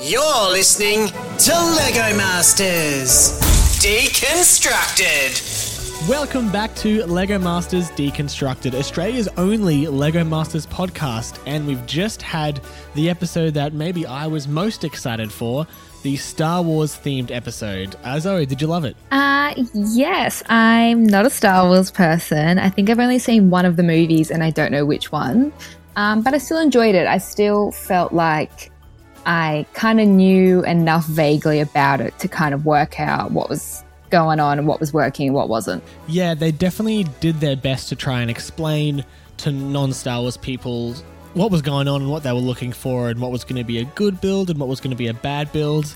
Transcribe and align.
You're 0.00 0.50
listening 0.50 1.08
to 1.08 1.52
Lego 1.76 2.16
Masters 2.16 3.32
Deconstructed. 3.82 6.08
Welcome 6.08 6.52
back 6.52 6.72
to 6.76 7.04
Lego 7.06 7.36
Masters 7.36 7.90
Deconstructed, 7.90 8.74
Australia's 8.74 9.28
only 9.36 9.88
Lego 9.88 10.22
Masters 10.22 10.66
podcast. 10.66 11.42
And 11.46 11.66
we've 11.66 11.84
just 11.84 12.22
had 12.22 12.60
the 12.94 13.10
episode 13.10 13.54
that 13.54 13.72
maybe 13.72 14.06
I 14.06 14.28
was 14.28 14.46
most 14.46 14.84
excited 14.84 15.32
for 15.32 15.66
the 16.04 16.16
Star 16.16 16.62
Wars 16.62 16.96
themed 16.96 17.32
episode. 17.32 17.96
Uh, 18.04 18.20
Zoe, 18.20 18.46
did 18.46 18.62
you 18.62 18.68
love 18.68 18.84
it? 18.84 18.96
Uh, 19.10 19.52
yes, 19.74 20.44
I'm 20.48 21.02
not 21.02 21.26
a 21.26 21.30
Star 21.30 21.66
Wars 21.66 21.90
person. 21.90 22.60
I 22.60 22.70
think 22.70 22.88
I've 22.88 23.00
only 23.00 23.18
seen 23.18 23.50
one 23.50 23.64
of 23.64 23.74
the 23.74 23.82
movies 23.82 24.30
and 24.30 24.44
I 24.44 24.50
don't 24.50 24.70
know 24.70 24.86
which 24.86 25.10
one. 25.10 25.52
Um, 25.96 26.22
but 26.22 26.34
I 26.34 26.38
still 26.38 26.58
enjoyed 26.58 26.94
it. 26.94 27.08
I 27.08 27.18
still 27.18 27.72
felt 27.72 28.12
like 28.12 28.70
I 29.26 29.66
kind 29.74 30.00
of 30.00 30.08
knew 30.08 30.64
enough 30.64 31.06
vaguely 31.06 31.60
about 31.60 32.00
it 32.00 32.18
to 32.20 32.28
kind 32.28 32.54
of 32.54 32.64
work 32.64 32.98
out 33.00 33.32
what 33.32 33.48
was 33.48 33.84
going 34.10 34.40
on 34.40 34.58
and 34.58 34.66
what 34.66 34.80
was 34.80 34.92
working 34.92 35.28
and 35.28 35.34
what 35.34 35.48
wasn't. 35.48 35.82
Yeah, 36.06 36.34
they 36.34 36.50
definitely 36.52 37.04
did 37.20 37.40
their 37.40 37.56
best 37.56 37.88
to 37.90 37.96
try 37.96 38.20
and 38.22 38.30
explain 38.30 39.04
to 39.38 39.52
non 39.52 39.92
Star 39.92 40.20
Wars 40.20 40.36
people 40.36 40.94
what 41.34 41.50
was 41.50 41.62
going 41.62 41.88
on 41.88 42.02
and 42.02 42.10
what 42.10 42.22
they 42.22 42.32
were 42.32 42.38
looking 42.38 42.72
for 42.72 43.10
and 43.10 43.20
what 43.20 43.30
was 43.30 43.44
going 43.44 43.56
to 43.56 43.64
be 43.64 43.78
a 43.78 43.84
good 43.84 44.20
build 44.20 44.50
and 44.50 44.58
what 44.58 44.68
was 44.68 44.80
going 44.80 44.90
to 44.90 44.96
be 44.96 45.08
a 45.08 45.14
bad 45.14 45.52
build. 45.52 45.94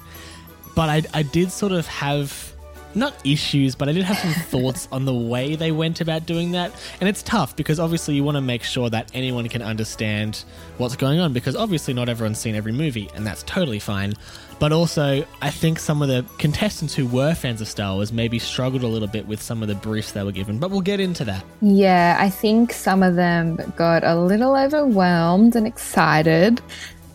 But 0.74 0.88
I, 0.88 1.02
I 1.14 1.22
did 1.22 1.50
sort 1.50 1.72
of 1.72 1.86
have 1.86 2.51
not 2.94 3.14
issues, 3.24 3.74
but 3.74 3.88
I 3.88 3.92
did 3.92 4.04
have 4.04 4.18
some 4.18 4.32
thoughts 4.50 4.88
on 4.92 5.04
the 5.04 5.14
way 5.14 5.54
they 5.56 5.72
went 5.72 6.00
about 6.00 6.26
doing 6.26 6.52
that. 6.52 6.72
And 7.00 7.08
it's 7.08 7.22
tough 7.22 7.56
because 7.56 7.80
obviously 7.80 8.14
you 8.14 8.24
want 8.24 8.36
to 8.36 8.40
make 8.40 8.62
sure 8.62 8.90
that 8.90 9.10
anyone 9.14 9.48
can 9.48 9.62
understand 9.62 10.44
what's 10.78 10.96
going 10.96 11.20
on 11.20 11.32
because 11.32 11.56
obviously 11.56 11.94
not 11.94 12.08
everyone's 12.08 12.38
seen 12.38 12.54
every 12.54 12.72
movie, 12.72 13.10
and 13.14 13.26
that's 13.26 13.42
totally 13.44 13.78
fine. 13.78 14.14
But 14.58 14.70
also, 14.70 15.24
I 15.40 15.50
think 15.50 15.80
some 15.80 16.02
of 16.02 16.08
the 16.08 16.24
contestants 16.38 16.94
who 16.94 17.06
were 17.06 17.34
fans 17.34 17.60
of 17.60 17.66
Star 17.66 17.94
Wars 17.94 18.12
maybe 18.12 18.38
struggled 18.38 18.84
a 18.84 18.86
little 18.86 19.08
bit 19.08 19.26
with 19.26 19.42
some 19.42 19.60
of 19.60 19.66
the 19.66 19.74
briefs 19.74 20.12
they 20.12 20.22
were 20.22 20.30
given, 20.30 20.58
but 20.58 20.70
we'll 20.70 20.80
get 20.80 21.00
into 21.00 21.24
that. 21.24 21.44
Yeah, 21.60 22.16
I 22.20 22.30
think 22.30 22.72
some 22.72 23.02
of 23.02 23.16
them 23.16 23.56
got 23.74 24.04
a 24.04 24.14
little 24.14 24.54
overwhelmed 24.54 25.56
and 25.56 25.66
excited. 25.66 26.60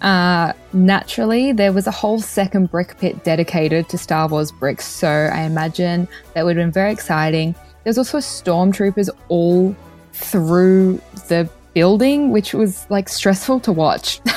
Uh, 0.02 0.54
naturally, 0.74 1.52
there 1.52 1.74
was 1.74 1.88
a 1.88 1.92
whole 1.92 2.20
second 2.20 2.72
brick 2.72 2.98
pit 3.00 3.24
dedicated 3.24 3.90
to 3.90 3.98
Star 3.98 4.28
Wars 4.28 4.52
bricks, 4.52 4.86
so 4.86 5.08
I 5.08 5.42
imagine 5.42 6.08
that 6.34 6.46
would 6.46 6.58
have 6.58 6.66
been 6.66 6.72
very 6.72 6.92
exciting. 6.92 7.56
There's 7.84 7.98
also 7.98 8.20
stormtroopers 8.20 9.10
all 9.30 9.76
through 10.14 11.02
the 11.28 11.50
building, 11.74 12.32
which 12.32 12.54
was 12.54 12.86
like 12.90 13.08
stressful 13.08 13.60
to 13.62 13.72
watch. 13.72 14.20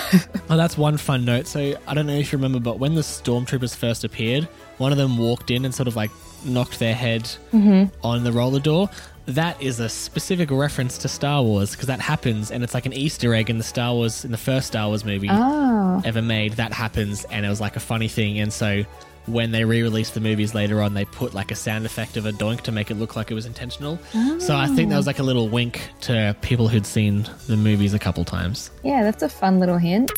oh, 0.50 0.56
that's 0.56 0.76
one 0.76 0.96
fun 0.96 1.24
note. 1.24 1.46
So 1.46 1.74
I 1.86 1.94
don't 1.94 2.06
know 2.06 2.14
if 2.14 2.32
you 2.32 2.38
remember, 2.38 2.60
but 2.60 2.78
when 2.78 2.94
the 2.94 3.00
stormtroopers 3.00 3.74
first 3.74 4.04
appeared, 4.04 4.44
one 4.78 4.92
of 4.92 4.98
them 4.98 5.16
walked 5.16 5.50
in 5.50 5.64
and 5.64 5.74
sort 5.74 5.88
of 5.88 5.96
like 5.96 6.10
knocked 6.44 6.78
their 6.78 6.94
head 6.94 7.22
mm-hmm. 7.52 7.84
on 8.04 8.24
the 8.24 8.32
roller 8.32 8.60
door 8.60 8.88
that 9.34 9.60
is 9.62 9.80
a 9.80 9.88
specific 9.88 10.50
reference 10.50 10.98
to 10.98 11.08
Star 11.08 11.42
Wars 11.42 11.72
because 11.72 11.86
that 11.86 12.00
happens 12.00 12.50
and 12.50 12.62
it's 12.62 12.74
like 12.74 12.86
an 12.86 12.92
Easter 12.92 13.34
egg 13.34 13.50
in 13.50 13.58
the 13.58 13.64
Star 13.64 13.94
Wars 13.94 14.24
in 14.24 14.30
the 14.30 14.38
first 14.38 14.68
Star 14.68 14.88
Wars 14.88 15.04
movie 15.04 15.28
oh. 15.30 16.02
ever 16.04 16.22
made. 16.22 16.54
That 16.54 16.72
happens 16.72 17.24
and 17.24 17.44
it 17.44 17.48
was 17.48 17.60
like 17.60 17.76
a 17.76 17.80
funny 17.80 18.08
thing. 18.08 18.38
And 18.38 18.52
so 18.52 18.84
when 19.26 19.50
they 19.50 19.64
re-released 19.64 20.14
the 20.14 20.20
movies 20.20 20.54
later 20.54 20.80
on, 20.80 20.94
they 20.94 21.04
put 21.04 21.34
like 21.34 21.50
a 21.50 21.54
sound 21.54 21.86
effect 21.86 22.16
of 22.16 22.26
a 22.26 22.32
doink 22.32 22.62
to 22.62 22.72
make 22.72 22.90
it 22.90 22.94
look 22.94 23.16
like 23.16 23.30
it 23.30 23.34
was 23.34 23.46
intentional. 23.46 23.98
Oh. 24.14 24.38
So 24.38 24.56
I 24.56 24.66
think 24.68 24.90
that 24.90 24.96
was 24.96 25.06
like 25.06 25.18
a 25.18 25.22
little 25.22 25.48
wink 25.48 25.88
to 26.02 26.36
people 26.40 26.68
who'd 26.68 26.86
seen 26.86 27.28
the 27.46 27.56
movies 27.56 27.94
a 27.94 27.98
couple 27.98 28.24
times. 28.24 28.70
Yeah, 28.82 29.02
that's 29.02 29.22
a 29.22 29.28
fun 29.28 29.60
little 29.60 29.78
hint. 29.78 30.12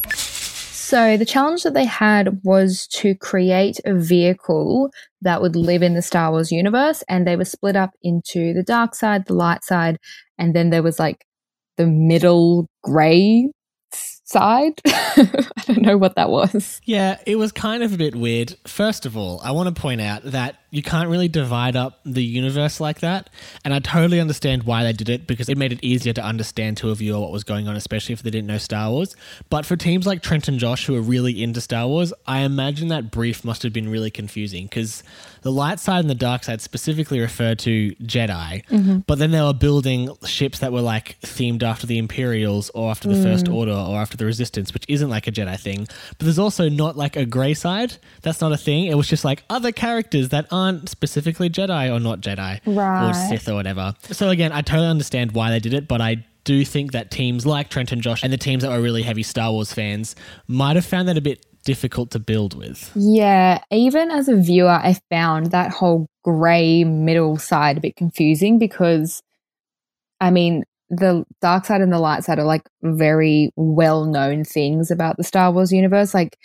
So, 0.92 1.16
the 1.16 1.24
challenge 1.24 1.62
that 1.62 1.72
they 1.72 1.86
had 1.86 2.40
was 2.44 2.86
to 2.88 3.14
create 3.14 3.80
a 3.86 3.94
vehicle 3.94 4.90
that 5.22 5.40
would 5.40 5.56
live 5.56 5.82
in 5.82 5.94
the 5.94 6.02
Star 6.02 6.30
Wars 6.32 6.52
universe, 6.52 7.02
and 7.08 7.26
they 7.26 7.34
were 7.34 7.46
split 7.46 7.76
up 7.76 7.92
into 8.02 8.52
the 8.52 8.62
dark 8.62 8.94
side, 8.94 9.24
the 9.24 9.32
light 9.32 9.64
side, 9.64 9.96
and 10.36 10.54
then 10.54 10.68
there 10.68 10.82
was 10.82 10.98
like 10.98 11.24
the 11.78 11.86
middle 11.86 12.68
gray 12.82 13.48
side. 14.24 14.82
I 14.86 15.64
don't 15.64 15.80
know 15.80 15.96
what 15.96 16.16
that 16.16 16.28
was. 16.28 16.78
Yeah, 16.84 17.16
it 17.24 17.36
was 17.36 17.52
kind 17.52 17.82
of 17.82 17.94
a 17.94 17.96
bit 17.96 18.14
weird. 18.14 18.54
First 18.66 19.06
of 19.06 19.16
all, 19.16 19.40
I 19.42 19.52
want 19.52 19.74
to 19.74 19.80
point 19.80 20.02
out 20.02 20.24
that 20.24 20.56
you 20.72 20.82
can't 20.82 21.10
really 21.10 21.28
divide 21.28 21.76
up 21.76 22.00
the 22.02 22.24
universe 22.24 22.80
like 22.80 23.00
that. 23.00 23.28
And 23.62 23.74
I 23.74 23.78
totally 23.78 24.18
understand 24.20 24.62
why 24.62 24.84
they 24.84 24.94
did 24.94 25.10
it 25.10 25.26
because 25.26 25.50
it 25.50 25.58
made 25.58 25.70
it 25.70 25.78
easier 25.84 26.14
to 26.14 26.24
understand 26.24 26.78
to 26.78 26.88
a 26.88 26.94
viewer 26.94 27.20
what 27.20 27.30
was 27.30 27.44
going 27.44 27.68
on, 27.68 27.76
especially 27.76 28.14
if 28.14 28.22
they 28.22 28.30
didn't 28.30 28.46
know 28.46 28.56
Star 28.56 28.90
Wars. 28.90 29.14
But 29.50 29.66
for 29.66 29.76
teams 29.76 30.06
like 30.06 30.22
Trent 30.22 30.48
and 30.48 30.58
Josh 30.58 30.86
who 30.86 30.96
are 30.96 31.02
really 31.02 31.42
into 31.42 31.60
Star 31.60 31.86
Wars, 31.86 32.14
I 32.26 32.40
imagine 32.40 32.88
that 32.88 33.10
brief 33.10 33.44
must 33.44 33.62
have 33.64 33.74
been 33.74 33.90
really 33.90 34.10
confusing 34.10 34.64
because 34.64 35.02
the 35.42 35.52
light 35.52 35.78
side 35.78 36.00
and 36.00 36.08
the 36.08 36.14
dark 36.14 36.44
side 36.44 36.62
specifically 36.62 37.20
refer 37.20 37.54
to 37.54 37.94
Jedi, 37.96 38.64
mm-hmm. 38.66 38.98
but 39.00 39.18
then 39.18 39.30
they 39.30 39.42
were 39.42 39.52
building 39.52 40.08
ships 40.24 40.60
that 40.60 40.72
were 40.72 40.80
like 40.80 41.20
themed 41.20 41.62
after 41.62 41.86
the 41.86 41.98
Imperials 41.98 42.70
or 42.70 42.90
after 42.90 43.08
the 43.08 43.16
mm. 43.16 43.22
First 43.22 43.48
Order 43.48 43.72
or 43.72 43.98
after 43.98 44.16
the 44.16 44.24
Resistance, 44.24 44.72
which 44.72 44.86
isn't 44.88 45.10
like 45.10 45.26
a 45.26 45.32
Jedi 45.32 45.60
thing. 45.60 45.86
But 46.16 46.24
there's 46.24 46.38
also 46.38 46.70
not 46.70 46.96
like 46.96 47.16
a 47.16 47.26
grey 47.26 47.52
side. 47.52 47.96
That's 48.22 48.40
not 48.40 48.52
a 48.52 48.56
thing. 48.56 48.86
It 48.86 48.94
was 48.94 49.08
just 49.08 49.24
like 49.24 49.42
other 49.50 49.72
characters 49.72 50.30
that 50.30 50.46
aren't 50.50 50.61
specifically 50.86 51.50
Jedi 51.50 51.94
or 51.94 52.00
not 52.00 52.20
Jedi 52.20 52.60
right. 52.66 53.08
or 53.08 53.14
Sith 53.14 53.48
or 53.48 53.54
whatever. 53.54 53.94
So 54.10 54.30
again, 54.30 54.52
I 54.52 54.62
totally 54.62 54.88
understand 54.88 55.32
why 55.32 55.50
they 55.50 55.60
did 55.60 55.74
it, 55.74 55.88
but 55.88 56.00
I 56.00 56.24
do 56.44 56.64
think 56.64 56.92
that 56.92 57.10
teams 57.10 57.46
like 57.46 57.68
Trent 57.70 57.92
and 57.92 58.02
Josh 58.02 58.22
and 58.22 58.32
the 58.32 58.36
teams 58.36 58.62
that 58.62 58.70
were 58.70 58.80
really 58.80 59.02
heavy 59.02 59.22
Star 59.22 59.52
Wars 59.52 59.72
fans 59.72 60.16
might 60.48 60.76
have 60.76 60.84
found 60.84 61.08
that 61.08 61.16
a 61.16 61.20
bit 61.20 61.46
difficult 61.64 62.10
to 62.12 62.18
build 62.18 62.54
with. 62.54 62.90
Yeah, 62.94 63.62
even 63.70 64.10
as 64.10 64.28
a 64.28 64.36
viewer, 64.36 64.70
I 64.70 64.98
found 65.10 65.52
that 65.52 65.70
whole 65.70 66.08
grey 66.24 66.84
middle 66.84 67.36
side 67.36 67.78
a 67.78 67.80
bit 67.80 67.96
confusing 67.96 68.58
because, 68.58 69.22
I 70.20 70.30
mean, 70.30 70.64
the 70.90 71.24
dark 71.40 71.64
side 71.64 71.80
and 71.80 71.92
the 71.92 71.98
light 71.98 72.24
side 72.24 72.38
are 72.38 72.44
like 72.44 72.68
very 72.82 73.50
well 73.56 74.04
known 74.04 74.44
things 74.44 74.90
about 74.90 75.16
the 75.16 75.24
Star 75.24 75.50
Wars 75.52 75.72
universe. 75.72 76.14
Like, 76.14 76.36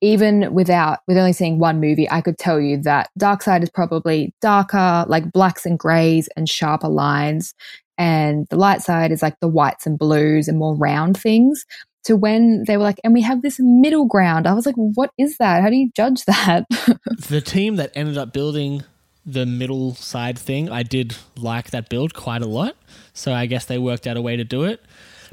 even 0.00 0.52
without 0.54 1.00
with 1.06 1.16
only 1.16 1.32
seeing 1.32 1.58
one 1.58 1.80
movie, 1.80 2.10
I 2.10 2.20
could 2.20 2.38
tell 2.38 2.60
you 2.60 2.78
that 2.82 3.10
dark 3.18 3.42
side 3.42 3.62
is 3.62 3.70
probably 3.70 4.34
darker, 4.40 5.04
like 5.08 5.32
blacks 5.32 5.66
and 5.66 5.78
grays 5.78 6.28
and 6.36 6.48
sharper 6.48 6.88
lines. 6.88 7.54
And 7.98 8.46
the 8.48 8.56
light 8.56 8.80
side 8.80 9.12
is 9.12 9.22
like 9.22 9.38
the 9.40 9.48
whites 9.48 9.86
and 9.86 9.98
blues 9.98 10.48
and 10.48 10.58
more 10.58 10.74
round 10.74 11.18
things 11.20 11.66
to 12.04 12.16
when 12.16 12.64
they 12.66 12.76
were 12.76 12.82
like, 12.82 13.00
and 13.04 13.12
we 13.12 13.22
have 13.22 13.42
this 13.42 13.58
middle 13.60 14.06
ground. 14.06 14.46
I 14.46 14.54
was 14.54 14.64
like, 14.64 14.76
what 14.76 15.10
is 15.18 15.36
that? 15.36 15.62
How 15.62 15.68
do 15.68 15.76
you 15.76 15.90
judge 15.94 16.24
that? 16.24 16.64
the 17.28 17.42
team 17.42 17.76
that 17.76 17.92
ended 17.94 18.16
up 18.16 18.32
building 18.32 18.84
the 19.26 19.44
middle 19.44 19.94
side 19.94 20.38
thing, 20.38 20.70
I 20.70 20.82
did 20.82 21.14
like 21.36 21.70
that 21.72 21.90
build 21.90 22.14
quite 22.14 22.40
a 22.40 22.46
lot. 22.46 22.76
So 23.12 23.32
I 23.32 23.46
guess 23.46 23.66
they 23.66 23.78
worked 23.78 24.06
out 24.06 24.16
a 24.16 24.22
way 24.22 24.36
to 24.36 24.44
do 24.44 24.64
it. 24.64 24.82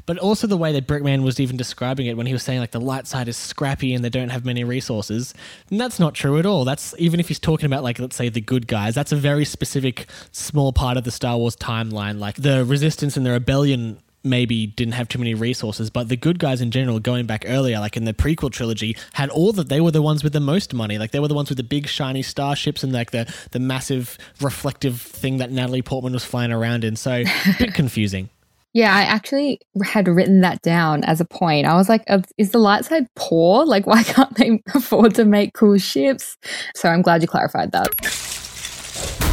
But 0.08 0.16
also 0.16 0.46
the 0.46 0.56
way 0.56 0.72
that 0.72 0.86
Brickman 0.86 1.22
was 1.22 1.38
even 1.38 1.58
describing 1.58 2.06
it 2.06 2.16
when 2.16 2.24
he 2.24 2.32
was 2.32 2.42
saying 2.42 2.60
like 2.60 2.70
the 2.70 2.80
light 2.80 3.06
side 3.06 3.28
is 3.28 3.36
scrappy 3.36 3.92
and 3.92 4.02
they 4.02 4.08
don't 4.08 4.30
have 4.30 4.42
many 4.42 4.64
resources. 4.64 5.34
And 5.70 5.78
that's 5.78 6.00
not 6.00 6.14
true 6.14 6.38
at 6.38 6.46
all. 6.46 6.64
That's 6.64 6.94
even 6.96 7.20
if 7.20 7.28
he's 7.28 7.38
talking 7.38 7.66
about 7.66 7.82
like 7.82 7.98
let's 7.98 8.16
say 8.16 8.30
the 8.30 8.40
good 8.40 8.66
guys, 8.66 8.94
that's 8.94 9.12
a 9.12 9.16
very 9.16 9.44
specific 9.44 10.06
small 10.32 10.72
part 10.72 10.96
of 10.96 11.04
the 11.04 11.10
Star 11.10 11.36
Wars 11.36 11.56
timeline. 11.56 12.18
Like 12.18 12.36
the 12.36 12.64
resistance 12.64 13.18
and 13.18 13.26
the 13.26 13.32
rebellion 13.32 13.98
maybe 14.24 14.66
didn't 14.66 14.94
have 14.94 15.08
too 15.08 15.18
many 15.18 15.34
resources, 15.34 15.90
but 15.90 16.08
the 16.08 16.16
good 16.16 16.38
guys 16.38 16.62
in 16.62 16.70
general, 16.70 17.00
going 17.00 17.26
back 17.26 17.44
earlier, 17.46 17.78
like 17.78 17.94
in 17.94 18.06
the 18.06 18.14
prequel 18.14 18.50
trilogy, 18.50 18.96
had 19.12 19.28
all 19.28 19.52
that 19.52 19.68
they 19.68 19.82
were 19.82 19.90
the 19.90 20.00
ones 20.00 20.24
with 20.24 20.32
the 20.32 20.40
most 20.40 20.72
money. 20.72 20.96
Like 20.96 21.10
they 21.10 21.20
were 21.20 21.28
the 21.28 21.34
ones 21.34 21.50
with 21.50 21.58
the 21.58 21.64
big 21.64 21.86
shiny 21.86 22.22
starships 22.22 22.82
and 22.82 22.94
like 22.94 23.10
the 23.10 23.30
the 23.50 23.60
massive 23.60 24.16
reflective 24.40 25.02
thing 25.02 25.36
that 25.36 25.52
Natalie 25.52 25.82
Portman 25.82 26.14
was 26.14 26.24
flying 26.24 26.50
around 26.50 26.82
in. 26.82 26.96
So 26.96 27.12
a 27.12 27.26
bit 27.58 27.74
confusing. 27.74 28.30
Yeah, 28.78 28.94
I 28.94 29.02
actually 29.02 29.60
had 29.82 30.06
written 30.06 30.40
that 30.42 30.62
down 30.62 31.02
as 31.02 31.20
a 31.20 31.24
point. 31.24 31.66
I 31.66 31.74
was 31.74 31.88
like, 31.88 32.04
is 32.36 32.52
the 32.52 32.58
light 32.58 32.84
side 32.84 33.08
poor? 33.16 33.66
Like, 33.66 33.88
why 33.88 34.02
can't 34.04 34.32
they 34.36 34.62
afford 34.72 35.16
to 35.16 35.24
make 35.24 35.52
cool 35.52 35.78
ships? 35.78 36.36
So 36.76 36.88
I'm 36.88 37.02
glad 37.02 37.20
you 37.20 37.26
clarified 37.26 37.72
that. 37.72 37.88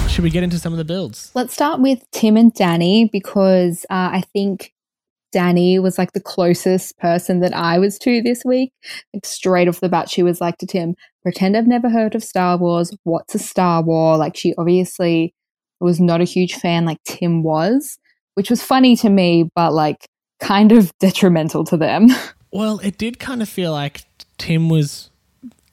Should 0.09 0.23
we 0.23 0.31
get 0.31 0.41
into 0.41 0.57
some 0.57 0.73
of 0.73 0.79
the 0.79 0.83
builds? 0.83 1.29
Let's 1.35 1.53
start 1.53 1.79
with 1.79 2.03
Tim 2.11 2.37
and 2.37 2.55
Danny 2.55 3.07
because 3.13 3.85
uh, 3.91 4.09
I 4.13 4.23
think 4.33 4.73
Danny 5.31 5.77
was 5.77 5.99
like 5.99 6.13
the 6.13 6.21
closest 6.21 6.97
person 6.97 7.39
that 7.41 7.55
I 7.55 7.77
was 7.77 7.99
to 7.99 8.23
this 8.23 8.41
week. 8.43 8.73
Like 9.13 9.27
straight 9.27 9.67
off 9.67 9.79
the 9.79 9.89
bat, 9.89 10.09
she 10.09 10.23
was 10.23 10.41
like 10.41 10.57
to 10.57 10.65
Tim, 10.65 10.95
pretend 11.21 11.55
I've 11.55 11.67
never 11.67 11.91
heard 11.91 12.15
of 12.15 12.23
Star 12.23 12.57
Wars. 12.57 12.97
What's 13.03 13.35
a 13.35 13.39
Star 13.39 13.83
War? 13.83 14.17
Like 14.17 14.35
she 14.35 14.55
obviously 14.57 15.35
was 15.79 15.99
not 15.99 16.19
a 16.19 16.23
huge 16.23 16.55
fan 16.55 16.83
like 16.85 16.97
Tim 17.05 17.43
was, 17.43 17.99
which 18.35 18.49
was 18.49 18.61
funny 18.61 18.95
to 18.97 19.09
me, 19.09 19.49
but 19.55 19.73
like 19.73 20.07
kind 20.39 20.71
of 20.71 20.91
detrimental 20.99 21.63
to 21.65 21.77
them. 21.77 22.09
Well, 22.51 22.79
it 22.79 22.97
did 22.97 23.19
kind 23.19 23.41
of 23.41 23.49
feel 23.49 23.73
like 23.73 24.03
Tim 24.37 24.69
was, 24.69 25.09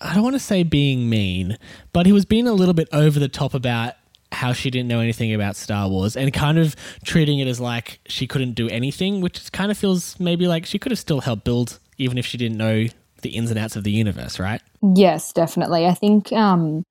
I 0.00 0.14
don't 0.14 0.25
want 0.25 0.35
to 0.35 0.41
say 0.41 0.64
being 0.64 1.09
mean, 1.09 1.56
but 1.93 2.06
he 2.06 2.12
was 2.12 2.25
being 2.25 2.49
a 2.49 2.53
little 2.53 2.75
bit 2.75 2.88
over 2.93 3.20
the 3.20 3.29
top 3.29 3.55
about 3.55 3.94
how 4.32 4.53
she 4.53 4.69
didn't 4.69 4.88
know 4.88 4.99
anything 4.99 5.32
about 5.32 5.55
Star 5.55 5.88
Wars 5.88 6.17
and 6.17 6.32
kind 6.32 6.59
of 6.59 6.75
treating 7.05 7.38
it 7.38 7.47
as 7.47 7.61
like 7.61 8.00
she 8.06 8.26
couldn't 8.26 8.55
do 8.55 8.69
anything, 8.69 9.20
which 9.20 9.53
kind 9.53 9.70
of 9.70 9.79
feels 9.79 10.19
maybe 10.19 10.49
like 10.49 10.67
she 10.67 10.76
could 10.76 10.91
have 10.91 10.99
still 10.99 11.20
helped 11.20 11.44
build 11.44 11.79
even 11.99 12.19
if 12.19 12.26
she 12.26 12.37
didn't 12.37 12.58
know 12.58 12.87
the 13.20 13.31
ins 13.31 13.50
and 13.50 13.61
outs 13.61 13.76
of 13.76 13.85
the 13.85 13.93
universe, 13.93 14.41
right? 14.41 14.61
Yes, 14.97 15.32
definitely. 15.32 15.87
I 15.87 15.94
think 15.94 16.32
um 16.32 16.82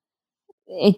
it 0.68 0.96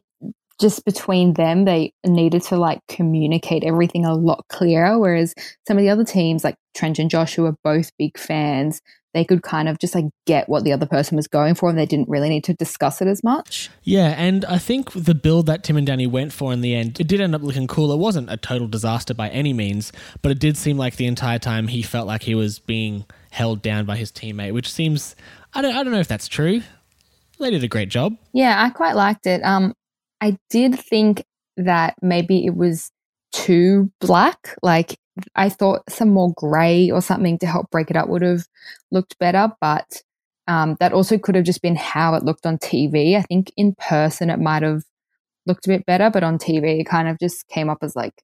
just 0.60 0.86
between 0.86 1.34
them 1.34 1.66
they 1.66 1.92
needed 2.06 2.42
to 2.42 2.58
like 2.58 2.80
communicate 2.88 3.64
everything 3.64 4.06
a 4.06 4.14
lot 4.14 4.44
clearer 4.50 4.98
whereas 5.00 5.34
some 5.68 5.78
of 5.78 5.84
the 5.84 5.90
other 5.90 6.06
teams 6.06 6.44
like 6.44 6.56
Trent 6.76 7.00
and 7.00 7.10
Josh 7.10 7.36
who 7.36 7.46
are 7.46 7.56
both 7.64 7.92
big 7.98 8.18
fans 8.18 8.82
they 9.14 9.24
could 9.24 9.44
kind 9.44 9.70
of 9.70 9.78
just 9.80 9.94
like 9.96 10.06
get 10.26 10.50
what 10.50 10.64
the 10.64 10.74
other 10.74 10.86
person 10.86 11.16
was 11.16 11.28
going 11.28 11.56
for 11.56 11.70
and 11.70 11.78
they 11.78 11.86
didn't 11.86 12.10
really 12.10 12.30
need 12.30 12.44
to 12.46 12.54
discuss 12.54 13.02
it 13.02 13.08
as 13.08 13.24
much. 13.24 13.70
Yeah, 13.84 14.16
and 14.18 14.44
I 14.46 14.58
think 14.58 14.92
the 14.92 15.14
build 15.14 15.46
that 15.46 15.64
Tim 15.64 15.78
and 15.78 15.86
Danny 15.86 16.08
went 16.08 16.34
for 16.34 16.52
in 16.52 16.62
the 16.62 16.76
end, 16.76 17.00
it 17.00 17.08
did 17.08 17.22
end 17.22 17.36
up 17.36 17.44
looking 17.44 17.68
cool. 17.68 17.92
It 17.92 17.98
wasn't 17.98 18.32
a 18.32 18.38
total 18.38 18.68
disaster 18.68 19.14
by 19.14 19.30
any 19.30 19.54
means, 19.54 19.92
but 20.22 20.32
it 20.32 20.40
did 20.40 20.58
seem 20.58 20.78
like 20.78 20.96
the 20.96 21.06
entire 21.06 21.40
time 21.40 21.68
he 21.68 21.82
felt 21.82 22.08
like 22.08 22.24
he 22.24 22.36
was 22.36 22.60
being 22.60 23.06
held 23.30 23.62
down 23.62 23.86
by 23.86 23.98
his 23.98 24.12
teammate, 24.12 24.54
which 24.54 24.72
seems 24.72 25.16
I 25.54 25.62
don't 25.62 25.76
I 25.76 25.84
don't 25.84 25.94
know 25.94 26.00
if 26.00 26.08
that's 26.08 26.28
true. 26.28 26.62
They 27.40 27.52
did 27.52 27.64
a 27.64 27.68
great 27.68 27.90
job. 27.90 28.18
Yeah, 28.34 28.64
I 28.64 28.70
quite 28.70 28.96
liked 28.96 29.28
it. 29.28 29.42
Um 29.44 29.74
I 30.24 30.38
did 30.50 30.80
think 30.80 31.25
that 31.58 31.96
maybe 32.02 32.46
it 32.46 32.56
was 32.56 32.92
too 33.34 33.92
black. 34.00 34.56
Like 34.64 34.98
I 35.36 35.50
thought 35.50 35.81
some 35.90 36.12
more 36.12 36.34
grey 36.38 36.90
or 36.90 37.02
something 37.02 37.38
to 37.40 37.46
help 37.46 37.70
break 37.72 37.90
it 37.90 37.98
up 37.98 38.08
would 38.08 38.22
have 38.22 38.46
looked 38.90 39.20
better, 39.20 39.52
but 39.60 40.02
um, 40.48 40.78
that 40.80 40.94
also 40.94 41.18
could 41.18 41.36
have 41.36 41.44
just 41.44 41.62
been 41.62 41.75
how 41.75 42.16
it 42.16 42.24
looked 42.24 42.46
on 42.46 42.58
TV. 42.58 43.18
I 43.18 43.24
think 43.24 43.52
in 43.58 43.75
person 43.78 44.30
it 44.30 44.40
might 44.40 44.64
have 44.64 44.84
looked 45.46 45.66
a 45.66 45.72
bit 45.72 45.86
better, 45.86 46.10
but 46.10 46.24
on 46.24 46.38
TV 46.38 46.80
it 46.80 46.86
kind 46.86 47.10
of 47.10 47.19
just 47.19 47.46
came 47.50 47.69
up 47.69 47.80
as 47.81 47.94
like 47.94 48.24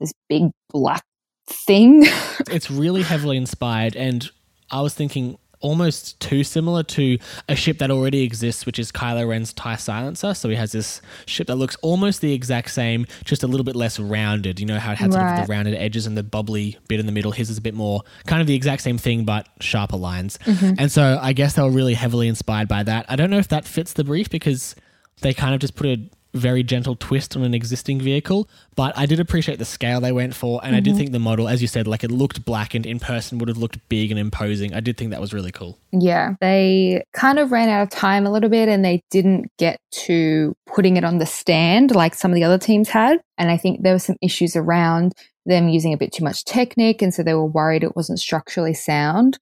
this 0.00 0.14
big 0.30 0.44
black 0.70 1.04
thing. 1.46 2.04
it's 2.50 2.70
really 2.70 3.02
heavily 3.02 3.36
inspired, 3.36 3.96
and 3.96 4.30
I 4.70 4.80
was 4.80 4.94
thinking 4.94 5.36
almost 5.60 6.18
too 6.20 6.44
similar 6.44 6.82
to 6.82 7.18
a 7.48 7.56
ship 7.56 7.78
that 7.78 7.90
already 7.90 8.22
exists, 8.22 8.66
which 8.66 8.78
is 8.78 8.92
Kylo 8.92 9.28
Ren's 9.28 9.52
TIE 9.52 9.76
Silencer. 9.76 10.34
So 10.34 10.48
he 10.48 10.54
has 10.56 10.72
this 10.72 11.00
ship 11.26 11.46
that 11.48 11.56
looks 11.56 11.76
almost 11.82 12.20
the 12.20 12.32
exact 12.32 12.70
same, 12.70 13.06
just 13.24 13.42
a 13.42 13.46
little 13.46 13.64
bit 13.64 13.76
less 13.76 13.98
rounded. 13.98 14.60
You 14.60 14.66
know 14.66 14.78
how 14.78 14.92
it 14.92 14.98
had 14.98 15.12
sort 15.12 15.24
of 15.24 15.46
the 15.46 15.52
rounded 15.52 15.74
edges 15.74 16.06
and 16.06 16.16
the 16.16 16.22
bubbly 16.22 16.78
bit 16.88 17.00
in 17.00 17.06
the 17.06 17.12
middle. 17.12 17.32
His 17.32 17.50
is 17.50 17.58
a 17.58 17.62
bit 17.62 17.74
more 17.74 18.02
kind 18.26 18.40
of 18.40 18.46
the 18.46 18.54
exact 18.54 18.82
same 18.82 18.98
thing, 18.98 19.24
but 19.24 19.48
sharper 19.60 19.96
lines. 19.96 20.38
Mm-hmm. 20.44 20.74
And 20.78 20.92
so 20.92 21.18
I 21.20 21.32
guess 21.32 21.54
they 21.54 21.62
were 21.62 21.70
really 21.70 21.94
heavily 21.94 22.28
inspired 22.28 22.68
by 22.68 22.82
that. 22.84 23.06
I 23.08 23.16
don't 23.16 23.30
know 23.30 23.38
if 23.38 23.48
that 23.48 23.64
fits 23.64 23.92
the 23.92 24.04
brief 24.04 24.30
because 24.30 24.74
they 25.20 25.34
kind 25.34 25.54
of 25.54 25.60
just 25.60 25.74
put 25.74 25.86
a 25.86 26.00
very 26.38 26.62
gentle 26.62 26.96
twist 26.96 27.36
on 27.36 27.42
an 27.42 27.54
existing 27.54 28.00
vehicle. 28.00 28.48
But 28.76 28.96
I 28.96 29.06
did 29.06 29.20
appreciate 29.20 29.58
the 29.58 29.64
scale 29.64 30.00
they 30.00 30.12
went 30.12 30.34
for, 30.34 30.60
and 30.62 30.70
mm-hmm. 30.70 30.76
I 30.76 30.80
did 30.80 30.90
mm-hmm. 30.90 30.98
think 30.98 31.12
the 31.12 31.18
model, 31.18 31.48
as 31.48 31.60
you 31.60 31.68
said, 31.68 31.86
like 31.86 32.04
it 32.04 32.10
looked 32.10 32.44
black 32.44 32.74
and 32.74 32.86
in 32.86 33.00
person 33.00 33.38
would 33.38 33.48
have 33.48 33.58
looked 33.58 33.86
big 33.88 34.10
and 34.10 34.18
imposing. 34.18 34.72
I 34.72 34.80
did 34.80 34.96
think 34.96 35.10
that 35.10 35.20
was 35.20 35.34
really 35.34 35.52
cool. 35.52 35.78
Yeah, 35.92 36.34
they 36.40 37.04
kind 37.12 37.38
of 37.38 37.52
ran 37.52 37.68
out 37.68 37.82
of 37.82 37.90
time 37.90 38.26
a 38.26 38.32
little 38.32 38.50
bit, 38.50 38.68
and 38.68 38.84
they 38.84 39.02
didn't 39.10 39.46
get 39.58 39.80
to 40.06 40.54
putting 40.66 40.96
it 40.96 41.04
on 41.04 41.18
the 41.18 41.26
stand 41.26 41.94
like 41.94 42.14
some 42.14 42.30
of 42.30 42.36
the 42.36 42.44
other 42.44 42.58
teams 42.58 42.88
had. 42.88 43.20
And 43.36 43.50
I 43.50 43.56
think 43.56 43.82
there 43.82 43.92
were 43.92 43.98
some 43.98 44.16
issues 44.22 44.56
around 44.56 45.12
them 45.46 45.68
using 45.68 45.92
a 45.92 45.96
bit 45.96 46.12
too 46.12 46.24
much 46.24 46.44
Technic, 46.44 47.02
and 47.02 47.12
so 47.12 47.22
they 47.22 47.34
were 47.34 47.46
worried 47.46 47.82
it 47.82 47.96
wasn't 47.96 48.20
structurally 48.20 48.74
sound. 48.74 49.38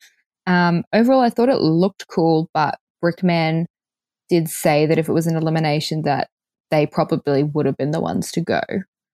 Um, 0.47 0.85
overall, 0.93 1.21
I 1.21 1.31
thought 1.31 1.49
it 1.49 1.61
looked 1.61 2.07
cool, 2.09 2.49
but 2.55 2.79
Brickman 3.05 3.67
did 4.29 4.49
say 4.49 4.87
that 4.87 4.99
if 4.99 5.09
it 5.09 5.13
was 5.13 5.27
an 5.27 5.37
elimination, 5.37 6.03
that 6.03 6.29
they 6.71 6.87
probably 6.87 7.43
would 7.43 7.67
have 7.67 7.77
been 7.77 7.91
the 7.91 8.01
ones 8.01 8.31
to 8.33 8.41
go, 8.41 8.61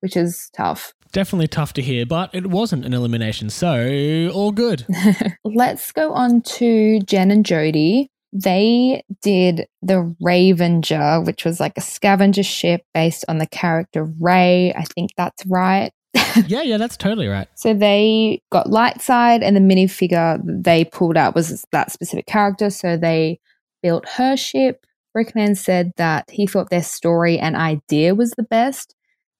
which 0.00 0.16
is 0.16 0.50
tough. 0.54 0.92
Definitely 1.12 1.48
tough 1.48 1.74
to 1.74 1.82
hear, 1.82 2.06
but 2.06 2.34
it 2.34 2.46
wasn't 2.46 2.86
an 2.86 2.94
elimination, 2.94 3.50
so 3.50 4.30
all 4.32 4.50
good. 4.52 4.86
Let's 5.44 5.92
go 5.92 6.12
on 6.12 6.42
to 6.42 7.00
Jen 7.00 7.30
and 7.30 7.44
Jody. 7.44 8.08
They 8.32 9.02
did 9.20 9.66
the 9.82 10.14
Ravenger, 10.22 11.24
which 11.26 11.44
was 11.44 11.60
like 11.60 11.74
a 11.76 11.82
scavenger 11.82 12.42
ship 12.42 12.82
based 12.94 13.26
on 13.28 13.36
the 13.36 13.46
character 13.46 14.04
Rey. 14.04 14.72
I 14.74 14.84
think 14.84 15.10
that's 15.18 15.44
right. 15.44 15.92
yeah, 16.46 16.62
yeah, 16.62 16.78
that's 16.78 16.96
totally 16.96 17.28
right. 17.28 17.48
So 17.56 17.74
they 17.74 18.40
got 18.50 18.70
light 18.70 19.02
side, 19.02 19.42
and 19.42 19.54
the 19.54 19.60
minifigure 19.60 20.40
they 20.44 20.84
pulled 20.84 21.18
out 21.18 21.34
was 21.34 21.64
that 21.72 21.92
specific 21.92 22.26
character. 22.26 22.70
So 22.70 22.96
they 22.96 23.38
built 23.82 24.08
her 24.08 24.36
ship. 24.36 24.86
Brickman 25.16 25.56
said 25.56 25.92
that 25.96 26.30
he 26.30 26.46
thought 26.46 26.70
their 26.70 26.82
story 26.82 27.38
and 27.38 27.56
idea 27.56 28.14
was 28.14 28.32
the 28.32 28.42
best. 28.42 28.94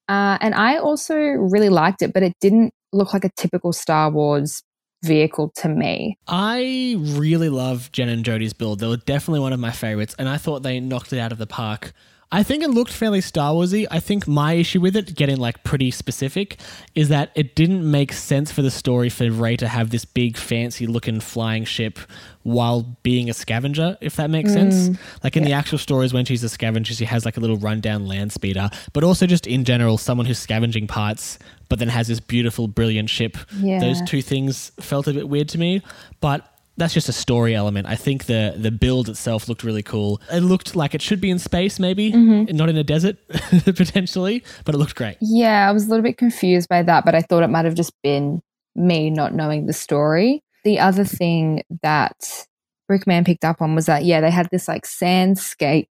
Uh, 0.09 0.39
and 0.41 0.55
I 0.55 0.77
also 0.77 1.17
really 1.17 1.69
liked 1.69 2.03
it, 2.03 2.13
but 2.13 2.23
it 2.23 2.35
didn't 2.41 2.75
look 2.93 3.13
like 3.15 3.25
a 3.25 3.31
typical 3.37 3.73
Star 3.73 4.11
Wars 4.11 4.63
vehicle 5.05 5.51
to 5.57 5.69
me. 5.69 6.17
I 6.29 6.97
really 6.99 7.49
love 7.49 7.91
Jen 7.93 8.09
and 8.09 8.25
Jody's 8.25 8.53
build. 8.53 8.81
They 8.81 8.87
were 8.87 8.97
definitely 8.97 9.41
one 9.41 9.53
of 9.53 9.61
my 9.61 9.71
favorites, 9.71 10.15
and 10.19 10.29
I 10.29 10.37
thought 10.37 10.63
they 10.63 10.81
knocked 10.81 11.13
it 11.13 11.19
out 11.19 11.33
of 11.33 11.39
the 11.39 11.47
park. 11.47 11.93
I 12.35 12.43
think 12.43 12.63
it 12.63 12.71
looked 12.71 12.91
fairly 12.91 13.21
Star 13.21 13.53
Warsy. 13.53 13.87
I 13.91 14.01
think 14.01 14.27
my 14.27 14.55
issue 14.55 14.81
with 14.81 14.97
it, 14.97 15.15
getting 15.15 15.37
like 15.37 15.63
pretty 15.65 15.91
specific, 15.91 16.59
is 16.95 17.11
that 17.11 17.31
it 17.35 17.55
didn't 17.55 17.89
make 17.89 18.11
sense 18.15 18.51
for 18.51 18.63
the 18.63 18.71
story 18.71 19.11
for 19.11 19.31
Rey 19.31 19.57
to 19.59 19.69
have 19.69 19.91
this 19.91 20.07
big, 20.07 20.39
fancy 20.39 20.87
looking 20.87 21.21
flying 21.21 21.67
ship 21.67 21.99
while 22.43 22.97
being 23.03 23.29
a 23.29 23.35
scavenger, 23.35 23.99
if 24.01 24.17
that 24.17 24.31
makes 24.31 24.51
mm. 24.51 24.55
sense. 24.55 24.99
Like 25.23 25.37
in 25.37 25.43
yeah. 25.43 25.51
the 25.51 25.55
actual 25.55 25.77
stories, 25.77 26.15
when 26.15 26.25
she's 26.25 26.43
a 26.43 26.49
scavenger, 26.49 26.95
she 26.95 27.05
has 27.05 27.27
like 27.27 27.37
a 27.37 27.41
little 27.41 27.59
rundown 27.59 28.09
land 28.09 28.33
speeder, 28.33 28.71
but 28.95 29.05
also 29.05 29.27
just 29.27 29.47
in 29.47 29.65
general, 29.65 29.99
someone 29.99 30.27
who's 30.27 30.39
scavenging 30.39 30.87
parts, 30.87 31.39
but 31.69 31.79
then 31.79 31.89
has 31.89 32.09
this 32.09 32.19
beautiful, 32.19 32.67
brilliant 32.67 33.11
ship. 33.11 33.37
Yeah. 33.59 33.79
Those 33.79 34.01
two 34.03 34.23
things 34.23 34.73
felt 34.81 35.07
a 35.07 35.13
bit 35.13 35.29
weird 35.29 35.51
to 35.51 35.59
me, 35.59 35.83
but 36.21 36.52
that's 36.83 36.95
just 36.95 37.09
a 37.09 37.13
story 37.13 37.55
element. 37.55 37.87
I 37.87 37.95
think 37.95 38.27
the 38.27 38.55
the 38.57 38.73
build 38.73 39.09
itself 39.09 39.49
looked 39.49 39.63
really 39.63 39.83
cool. 39.85 40.21
It 40.33 40.41
looked 40.41 40.75
like 40.75 40.95
it 40.95 41.01
should 41.01 41.21
be 41.21 41.31
in 41.31 41.39
space, 41.39 41.79
maybe 41.79 42.11
mm-hmm. 42.11 42.57
not 42.57 42.69
in 42.69 42.77
a 42.77 42.83
desert 42.83 43.17
potentially, 43.65 44.43
but 44.65 44.75
it 44.75 44.79
looked 44.79 44.97
great. 44.97 45.17
Yeah, 45.21 45.69
I 45.69 45.73
was 45.73 45.87
a 45.87 45.89
little 45.89 46.03
bit 46.03 46.19
confused 46.19 46.69
by 46.69 46.83
that, 46.83 47.05
but 47.05 47.15
I 47.15 47.23
thought 47.23 47.45
it 47.45 47.51
might 47.51 47.67
have 47.67 47.77
just 47.77 47.93
been 48.03 48.43
me 48.75 49.11
not 49.11 49.33
knowing 49.33 49.67
the 49.67 49.73
story. 49.73 50.43
The 50.65 50.81
other 50.81 51.05
thing 51.05 51.63
that 51.83 52.47
Brickman 52.91 53.25
picked 53.25 53.45
up 53.45 53.63
on 53.63 53.77
was 53.77 53.87
that 53.87 54.05
yeah, 54.05 54.21
they 54.21 54.31
had 54.31 54.49
this 54.51 54.67
like 54.67 54.85
sandscape 54.85 55.87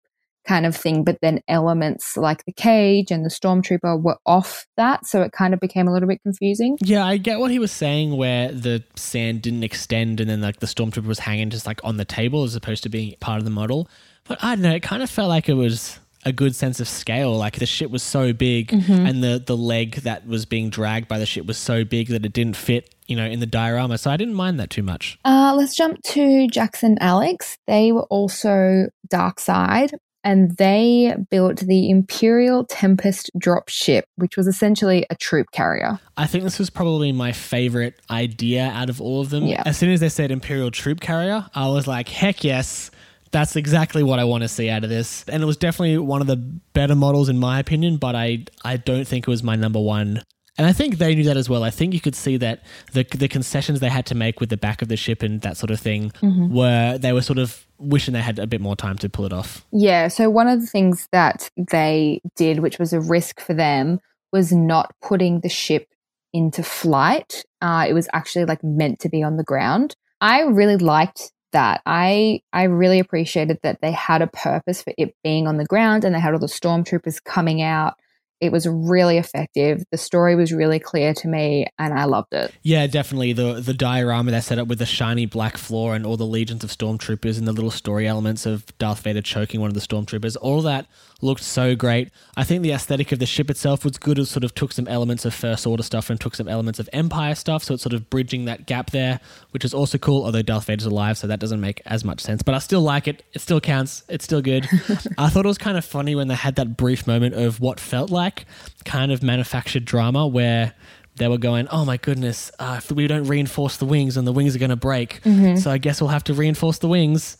kind 0.47 0.65
of 0.65 0.75
thing, 0.75 1.03
but 1.03 1.17
then 1.21 1.41
elements 1.47 2.17
like 2.17 2.43
the 2.45 2.53
cage 2.53 3.11
and 3.11 3.23
the 3.25 3.29
stormtrooper 3.29 4.01
were 4.01 4.17
off 4.25 4.65
that, 4.77 5.05
so 5.05 5.21
it 5.21 5.31
kind 5.31 5.53
of 5.53 5.59
became 5.59 5.87
a 5.87 5.93
little 5.93 6.07
bit 6.07 6.21
confusing. 6.23 6.77
Yeah, 6.81 7.05
I 7.05 7.17
get 7.17 7.39
what 7.39 7.51
he 7.51 7.59
was 7.59 7.71
saying 7.71 8.17
where 8.17 8.51
the 8.51 8.83
sand 8.95 9.41
didn't 9.41 9.63
extend 9.63 10.19
and 10.19 10.29
then 10.29 10.41
like 10.41 10.59
the 10.59 10.67
stormtrooper 10.67 11.05
was 11.05 11.19
hanging 11.19 11.49
just 11.49 11.65
like 11.65 11.79
on 11.83 11.97
the 11.97 12.05
table 12.05 12.43
as 12.43 12.55
opposed 12.55 12.83
to 12.83 12.89
being 12.89 13.15
part 13.19 13.39
of 13.39 13.45
the 13.45 13.51
model. 13.51 13.87
But 14.25 14.43
I 14.43 14.55
don't 14.55 14.63
know, 14.63 14.75
it 14.75 14.83
kind 14.83 15.03
of 15.03 15.09
felt 15.09 15.29
like 15.29 15.49
it 15.49 15.53
was 15.53 15.99
a 16.23 16.31
good 16.31 16.55
sense 16.55 16.79
of 16.79 16.87
scale. 16.87 17.35
Like 17.35 17.57
the 17.57 17.65
ship 17.65 17.89
was 17.91 18.03
so 18.03 18.33
big 18.33 18.69
mm-hmm. 18.69 19.05
and 19.05 19.23
the 19.23 19.43
the 19.45 19.57
leg 19.57 19.95
that 20.01 20.27
was 20.27 20.45
being 20.45 20.69
dragged 20.69 21.07
by 21.07 21.19
the 21.19 21.25
ship 21.25 21.45
was 21.45 21.57
so 21.57 21.83
big 21.83 22.09
that 22.09 22.25
it 22.25 22.33
didn't 22.33 22.55
fit, 22.55 22.93
you 23.07 23.15
know, 23.15 23.25
in 23.25 23.39
the 23.39 23.45
diorama. 23.45 23.97
So 23.97 24.11
I 24.11 24.17
didn't 24.17 24.35
mind 24.35 24.59
that 24.59 24.69
too 24.69 24.83
much. 24.83 25.17
Uh, 25.25 25.53
let's 25.57 25.75
jump 25.75 26.01
to 26.03 26.47
Jackson 26.47 26.91
and 26.91 27.01
Alex. 27.01 27.57
They 27.67 27.91
were 27.91 28.03
also 28.03 28.87
dark 29.09 29.39
side 29.39 29.91
and 30.23 30.57
they 30.57 31.15
built 31.29 31.59
the 31.59 31.89
Imperial 31.89 32.65
Tempest 32.65 33.31
dropship, 33.39 34.03
which 34.15 34.37
was 34.37 34.47
essentially 34.47 35.05
a 35.09 35.15
troop 35.15 35.47
carrier. 35.51 35.99
I 36.17 36.27
think 36.27 36.43
this 36.43 36.59
was 36.59 36.69
probably 36.69 37.11
my 37.11 37.31
favorite 37.31 37.99
idea 38.09 38.69
out 38.73 38.89
of 38.89 39.01
all 39.01 39.21
of 39.21 39.29
them. 39.29 39.45
Yeah. 39.45 39.63
As 39.65 39.77
soon 39.77 39.91
as 39.91 39.99
they 39.99 40.09
said 40.09 40.31
Imperial 40.31 40.71
troop 40.71 40.99
carrier, 40.99 41.45
I 41.55 41.67
was 41.67 41.87
like, 41.87 42.09
heck 42.09 42.43
yes. 42.43 42.91
That's 43.31 43.55
exactly 43.55 44.03
what 44.03 44.19
I 44.19 44.25
want 44.25 44.43
to 44.43 44.49
see 44.49 44.69
out 44.69 44.83
of 44.83 44.89
this. 44.89 45.23
And 45.29 45.41
it 45.41 45.45
was 45.45 45.55
definitely 45.55 45.97
one 45.97 46.19
of 46.19 46.27
the 46.27 46.35
better 46.35 46.95
models 46.95 47.29
in 47.29 47.39
my 47.39 47.59
opinion, 47.59 47.95
but 47.95 48.13
I 48.13 48.45
I 48.65 48.75
don't 48.75 49.07
think 49.07 49.25
it 49.25 49.31
was 49.31 49.41
my 49.41 49.55
number 49.55 49.79
one 49.79 50.21
and 50.57 50.67
I 50.67 50.73
think 50.73 50.97
they 50.97 51.15
knew 51.15 51.23
that 51.23 51.37
as 51.37 51.49
well. 51.49 51.63
I 51.63 51.69
think 51.69 51.93
you 51.93 52.01
could 52.01 52.15
see 52.15 52.37
that 52.37 52.63
the 52.93 53.03
the 53.03 53.27
concessions 53.27 53.79
they 53.79 53.89
had 53.89 54.05
to 54.07 54.15
make 54.15 54.39
with 54.39 54.49
the 54.49 54.57
back 54.57 54.81
of 54.81 54.89
the 54.89 54.97
ship 54.97 55.23
and 55.23 55.41
that 55.41 55.57
sort 55.57 55.71
of 55.71 55.79
thing 55.79 56.11
mm-hmm. 56.21 56.53
were 56.53 56.97
they 56.97 57.13
were 57.13 57.21
sort 57.21 57.39
of 57.39 57.65
wishing 57.81 58.13
they 58.13 58.21
had 58.21 58.39
a 58.39 58.47
bit 58.47 58.61
more 58.61 58.75
time 58.75 58.97
to 58.99 59.09
pull 59.09 59.25
it 59.25 59.33
off. 59.33 59.65
Yeah. 59.71 60.07
So 60.07 60.29
one 60.29 60.47
of 60.47 60.61
the 60.61 60.67
things 60.67 61.07
that 61.11 61.49
they 61.57 62.21
did, 62.35 62.59
which 62.59 62.79
was 62.79 62.93
a 62.93 63.01
risk 63.01 63.39
for 63.41 63.53
them, 63.53 63.99
was 64.31 64.51
not 64.51 64.93
putting 65.01 65.41
the 65.41 65.49
ship 65.49 65.87
into 66.33 66.63
flight. 66.63 67.43
Uh, 67.61 67.85
it 67.87 67.93
was 67.93 68.07
actually 68.13 68.45
like 68.45 68.63
meant 68.63 68.99
to 68.99 69.09
be 69.09 69.23
on 69.23 69.37
the 69.37 69.43
ground. 69.43 69.95
I 70.21 70.41
really 70.41 70.77
liked 70.77 71.31
that. 71.51 71.81
I 71.85 72.41
I 72.53 72.63
really 72.63 72.99
appreciated 72.99 73.59
that 73.63 73.81
they 73.81 73.91
had 73.91 74.21
a 74.21 74.27
purpose 74.27 74.81
for 74.81 74.93
it 74.97 75.15
being 75.23 75.47
on 75.47 75.57
the 75.57 75.65
ground 75.65 76.05
and 76.05 76.15
they 76.15 76.19
had 76.19 76.33
all 76.33 76.39
the 76.39 76.47
stormtroopers 76.47 77.23
coming 77.23 77.61
out 77.61 77.95
it 78.41 78.51
was 78.51 78.67
really 78.67 79.19
effective. 79.19 79.83
The 79.91 79.97
story 79.97 80.35
was 80.35 80.51
really 80.51 80.79
clear 80.79 81.13
to 81.13 81.27
me, 81.27 81.67
and 81.77 81.93
I 81.93 82.05
loved 82.05 82.33
it. 82.33 82.51
Yeah, 82.63 82.87
definitely. 82.87 83.33
The 83.33 83.61
the 83.61 83.73
diorama 83.73 84.31
they 84.31 84.41
set 84.41 84.57
up 84.57 84.67
with 84.67 84.79
the 84.79 84.85
shiny 84.85 85.27
black 85.27 85.57
floor 85.57 85.95
and 85.95 86.05
all 86.05 86.17
the 86.17 86.25
legions 86.25 86.63
of 86.63 86.71
stormtroopers 86.71 87.37
and 87.37 87.47
the 87.47 87.53
little 87.53 87.71
story 87.71 88.07
elements 88.07 88.47
of 88.47 88.65
Darth 88.79 89.01
Vader 89.01 89.21
choking 89.21 89.61
one 89.61 89.69
of 89.69 89.75
the 89.75 89.79
stormtroopers, 89.79 90.35
all 90.41 90.63
that 90.63 90.87
looked 91.21 91.43
so 91.43 91.75
great. 91.75 92.09
I 92.35 92.43
think 92.43 92.63
the 92.63 92.71
aesthetic 92.71 93.11
of 93.11 93.19
the 93.19 93.25
ship 93.25 93.49
itself 93.49 93.83
was 93.85 93.97
good. 93.97 94.17
It 94.19 94.25
sort 94.25 94.43
of 94.43 94.55
took 94.55 94.71
some 94.71 94.87
elements 94.87 95.23
of 95.25 95.33
First 95.33 95.65
Order 95.67 95.83
stuff 95.83 96.09
and 96.09 96.19
took 96.19 96.35
some 96.35 96.47
elements 96.47 96.79
of 96.79 96.89
Empire 96.93 97.35
stuff, 97.35 97.63
so 97.63 97.73
it's 97.75 97.83
sort 97.83 97.93
of 97.93 98.09
bridging 98.09 98.45
that 98.45 98.65
gap 98.65 98.91
there, 98.91 99.19
which 99.51 99.63
is 99.65 99.73
also 99.73 99.97
cool. 99.97 100.23
Although 100.25 100.41
Darth 100.41 100.65
Vader's 100.65 100.85
alive, 100.85 101.17
so 101.17 101.27
that 101.27 101.39
doesn't 101.39 101.61
make 101.61 101.81
as 101.85 102.03
much 102.03 102.21
sense. 102.21 102.41
But 102.43 102.55
I 102.55 102.59
still 102.59 102.81
like 102.81 103.07
it. 103.07 103.23
It 103.33 103.39
still 103.41 103.61
counts. 103.61 104.03
It's 104.09 104.23
still 104.25 104.41
good. 104.41 104.67
I 105.17 105.29
thought 105.29 105.45
it 105.45 105.47
was 105.47 105.57
kind 105.57 105.77
of 105.77 105.85
funny 105.85 106.15
when 106.15 106.27
they 106.27 106.35
had 106.35 106.55
that 106.55 106.75
brief 106.77 107.05
moment 107.07 107.35
of 107.35 107.59
what 107.59 107.79
felt 107.79 108.09
like 108.09 108.45
kind 108.85 109.11
of 109.11 109.21
manufactured 109.21 109.85
drama 109.85 110.25
where 110.27 110.73
they 111.17 111.27
were 111.27 111.37
going, 111.37 111.67
oh 111.67 111.83
my 111.85 111.97
goodness, 111.97 112.51
uh, 112.57 112.75
if 112.77 112.89
we 112.91 113.05
don't 113.05 113.25
reinforce 113.25 113.77
the 113.77 113.85
wings 113.85 114.15
and 114.17 114.25
the 114.25 114.31
wings 114.31 114.55
are 114.55 114.59
going 114.59 114.69
to 114.69 114.75
break, 114.77 115.21
Mm-hmm. 115.23 115.57
so 115.57 115.69
I 115.69 115.77
guess 115.77 115.99
we'll 116.01 116.09
have 116.09 116.23
to 116.25 116.33
reinforce 116.33 116.77
the 116.79 116.87
wings. 116.87 117.37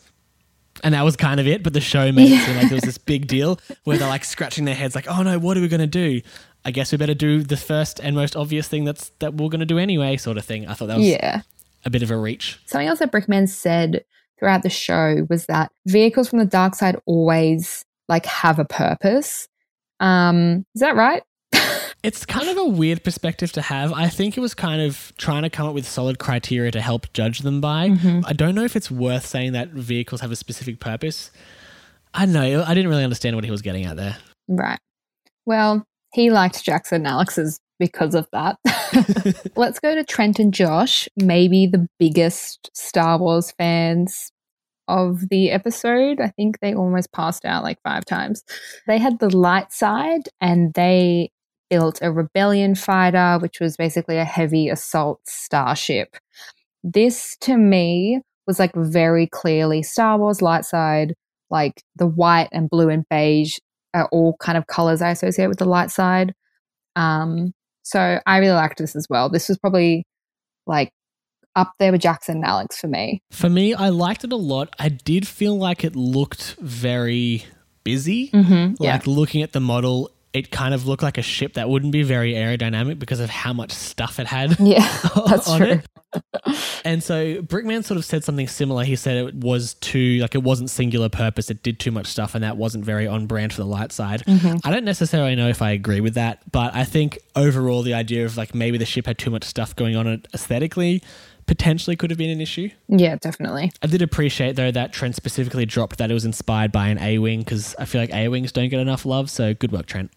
And 0.84 0.94
that 0.96 1.04
was 1.04 1.16
kind 1.16 1.40
of 1.40 1.48
it, 1.48 1.62
but 1.64 1.74
the 1.74 1.82
show 1.82 2.12
made 2.12 2.32
it 2.32 2.44
seem 2.46 2.56
like 2.56 2.68
there 2.70 2.76
was 2.76 2.84
this 2.84 2.98
big 2.98 3.28
deal 3.28 3.60
where 3.84 3.98
they're 3.98 4.08
like 4.08 4.26
scratching 4.26 4.66
their 4.66 4.76
heads, 4.76 4.96
like, 4.96 5.08
"Oh 5.08 5.22
no, 5.22 5.38
what 5.40 5.56
are 5.58 5.62
we 5.62 5.68
going 5.68 5.82
to 5.82 5.88
do? 5.88 6.22
I 6.66 6.72
guess 6.72 6.92
we 6.92 6.98
better 6.98 7.14
do 7.14 7.44
the 7.44 7.58
first 7.58 8.00
and 8.00 8.16
most 8.16 8.36
obvious 8.36 8.68
thing 8.68 8.84
that's 8.86 9.10
that 9.20 9.36
we're 9.36 9.50
going 9.50 9.60
to 9.60 9.66
do 9.66 9.78
anyway," 9.78 10.18
sort 10.18 10.38
of 10.38 10.46
thing. 10.46 10.68
I 10.68 10.74
thought 10.74 10.88
that 10.88 10.98
was 10.98 11.08
Yeah. 11.08 11.42
a 11.86 11.90
bit 11.90 12.02
of 12.04 12.10
a 12.12 12.18
reach. 12.18 12.60
Something 12.66 12.88
else 12.88 13.00
that 13.00 13.12
Brickman 13.12 13.48
said 13.48 14.04
throughout 14.40 14.64
the 14.64 14.70
show 14.70 15.28
was 15.30 15.46
that 15.46 15.72
vehicles 15.86 16.30
from 16.30 16.40
the 16.40 16.46
dark 16.46 16.74
side 16.76 16.96
always 17.06 17.86
like 18.10 18.26
have 18.26 18.58
a 18.58 18.66
purpose. 18.66 19.48
Um, 20.00 20.66
is 20.74 20.82
that 20.82 20.96
right? 20.96 21.22
It's 22.03 22.25
kind 22.25 22.50
of 22.50 22.58
a 22.58 22.65
weird 22.65 23.03
perspective 23.03 23.51
to 23.53 23.62
have. 23.62 23.93
I 23.93 24.10
think 24.10 24.36
it 24.36 24.41
was 24.41 24.55
kind 24.55 24.81
of 24.81 25.13
trying 25.17 25.43
to 25.43 25.50
come 25.50 25.67
up 25.67 25.75
with 25.75 25.88
solid 25.88 26.17
criteria 26.17 26.72
to 26.72 26.81
help 26.81 27.12
judge 27.13 27.39
them 27.39 27.62
by. 27.62 27.89
Mm-hmm. 27.89 28.22
I 28.25 28.34
don't 28.34 28.55
know 28.55 28.63
if 28.63 28.75
it's 28.75 28.89
worth 28.89 29.25
saying 29.25 29.53
that 29.53 29.70
vehicles 29.70 30.22
have 30.22 30.31
a 30.31 30.36
specific 30.36 30.79
purpose. 30.79 31.29
I 32.13 32.25
don't 32.25 32.34
know. 32.34 32.63
I 32.63 32.74
didn't 32.74 32.89
really 32.89 33.03
understand 33.03 33.36
what 33.36 33.46
he 33.46 33.51
was 33.51 33.62
getting 33.62 33.86
at 33.86 33.98
there. 33.98 34.17
Right. 34.48 34.79
Well, 35.46 35.86
he 36.13 36.31
liked 36.31 36.63
Jackson 36.63 36.98
and 36.98 37.08
Alex's 37.08 37.60
because 37.79 38.15
of 38.15 38.27
that. 38.31 38.58
Let's 39.55 39.79
go 39.79 39.96
to 39.96 40.03
Trent 40.03 40.39
and 40.39 40.53
Josh, 40.53 41.08
maybe 41.15 41.67
the 41.67 41.88
biggest 42.00 42.70
Star 42.74 43.17
Wars 43.17 43.53
fans 43.58 44.31
of 44.88 45.29
the 45.29 45.51
episode. 45.51 46.20
I 46.20 46.29
think 46.29 46.60
they 46.60 46.74
almost 46.74 47.12
passed 47.12 47.46
out 47.46 47.63
like 47.63 47.81
five 47.84 48.05
times. 48.05 48.43
They 48.88 48.98
had 48.98 49.20
the 49.20 49.36
light 49.36 49.72
side 49.72 50.29
and 50.39 50.74
they 50.74 51.31
built 51.72 52.00
a 52.01 52.12
rebellion 52.12 52.75
fighter, 52.75 53.40
which 53.42 53.60
was 53.60 53.78
basically 53.78 54.18
a 54.18 54.25
heavy 54.25 54.70
assault 54.70 55.22
starship. 55.25 56.18
This 56.84 57.38
to 57.42 57.58
me 57.58 58.22
was 58.46 58.60
like 58.60 58.75
very 58.75 59.28
clearly 59.28 59.82
Star 59.82 60.18
Wars 60.18 60.42
light 60.42 60.66
side, 60.66 61.16
like 61.50 61.82
the 61.96 62.06
white 62.06 62.50
and 62.51 62.70
blue 62.70 62.90
and 62.90 63.06
beige 63.10 63.58
are 63.94 64.10
all 64.12 64.36
kind 64.40 64.58
of 64.58 64.68
colors 64.68 65.01
I 65.01 65.12
associate 65.12 65.48
with 65.48 65.60
the 65.60 65.66
light 65.66 65.92
side. 65.92 66.34
Um, 66.96 67.54
so 67.84 68.20
I 68.25 68.38
really 68.38 68.54
liked 68.54 68.78
this 68.78 68.96
as 68.96 69.08
well. 69.10 69.30
This 69.30 69.48
was 69.48 69.58
probably 69.58 70.06
like 70.68 70.92
up 71.56 71.72
there 71.80 71.92
with 71.92 72.01
Jackson 72.01 72.38
and 72.38 72.46
Alex 72.46 72.80
for 72.80 72.88
me. 72.88 73.22
For 73.32 73.50
me, 73.50 73.74
I 73.74 73.90
liked 73.90 74.24
it 74.24 74.32
a 74.32 74.38
lot. 74.38 74.74
I 74.78 74.90
did 74.90 75.28
feel 75.28 75.58
like 75.58 75.84
it 75.84 75.96
looked 75.96 76.56
very 76.60 77.46
busy. 77.84 78.30
Mm-hmm. 78.30 78.82
Like 78.84 79.08
looking 79.08 79.42
at 79.42 79.54
the 79.54 79.60
model, 79.60 80.12
it 80.34 80.50
kind 80.52 80.74
of 80.74 80.88
looked 80.88 81.04
like 81.04 81.18
a 81.18 81.22
ship 81.22 81.54
that 81.54 81.70
wouldn't 81.70 81.92
be 81.92 82.04
very 82.04 82.34
aerodynamic 82.34 83.00
because 83.00 83.20
of 83.20 83.30
how 83.30 83.52
much 83.52 83.72
stuff 83.72 84.20
it 84.20 84.28
had. 84.28 84.58
Yeah, 84.60 84.88
that's 85.28 85.54
true. 85.56 85.82
And 86.84 87.04
so 87.04 87.42
Brickman 87.42 87.84
sort 87.84 87.98
of 87.98 88.06
said 88.06 88.24
something 88.24 88.48
similar. 88.48 88.84
He 88.84 88.96
said 88.96 89.18
it 89.18 89.36
was 89.36 89.76
too 89.76 90.18
like 90.18 90.36
it 90.36 90.44
wasn't 90.44 90.70
singular 90.70 91.10
purpose. 91.10 91.50
It 91.50 91.64
did 91.64 91.80
too 91.80 91.92
much 91.92 92.08
stuff, 92.08 92.34
and 92.34 92.44
that 92.44 92.58
wasn't 92.58 92.86
very 92.86 93.08
on 93.08 93.28
brand 93.28 93.54
for 93.54 93.62
the 93.62 93.68
light 93.68 93.92
side. 93.92 94.24
Mm-hmm. 94.26 94.58
I 94.64 94.72
don't 94.72 94.86
necessarily 94.86 95.36
know 95.36 95.50
if 95.50 95.62
I 95.62 95.72
agree 95.72 96.02
with 96.02 96.14
that, 96.14 96.50
but 96.52 96.74
I 96.74 96.86
think 96.86 97.20
overall 97.36 97.82
the 97.82 97.94
idea 97.94 98.26
of 98.26 98.38
like 98.38 98.56
maybe 98.56 98.78
the 98.78 98.86
ship 98.86 99.06
had 99.06 99.18
too 99.18 99.30
much 99.30 99.44
stuff 99.44 99.76
going 99.76 99.96
on 99.96 100.08
it 100.08 100.28
aesthetically 100.34 101.04
potentially 101.48 101.96
could 101.98 102.10
have 102.10 102.18
been 102.18 102.30
an 102.30 102.40
issue. 102.40 102.70
Yeah, 102.88 103.18
definitely. 103.18 103.72
I 103.82 103.88
did 103.88 104.02
appreciate 104.02 104.56
though 104.56 104.72
that 104.72 104.94
Trent 104.94 105.16
specifically 105.16 105.66
dropped 105.66 105.98
that 105.98 106.10
it 106.10 106.14
was 106.14 106.24
inspired 106.24 106.72
by 106.72 106.88
an 106.88 106.98
A 107.00 107.18
wing 107.20 107.40
because 107.40 107.76
I 107.78 107.86
feel 107.86 108.00
like 108.00 108.14
A 108.14 108.30
wings 108.30 108.54
don't 108.54 108.70
get 108.70 108.80
enough 108.80 109.06
love. 109.06 109.30
So 109.30 109.54
good 109.54 109.72
work, 109.72 109.86
Trent. 109.86 110.12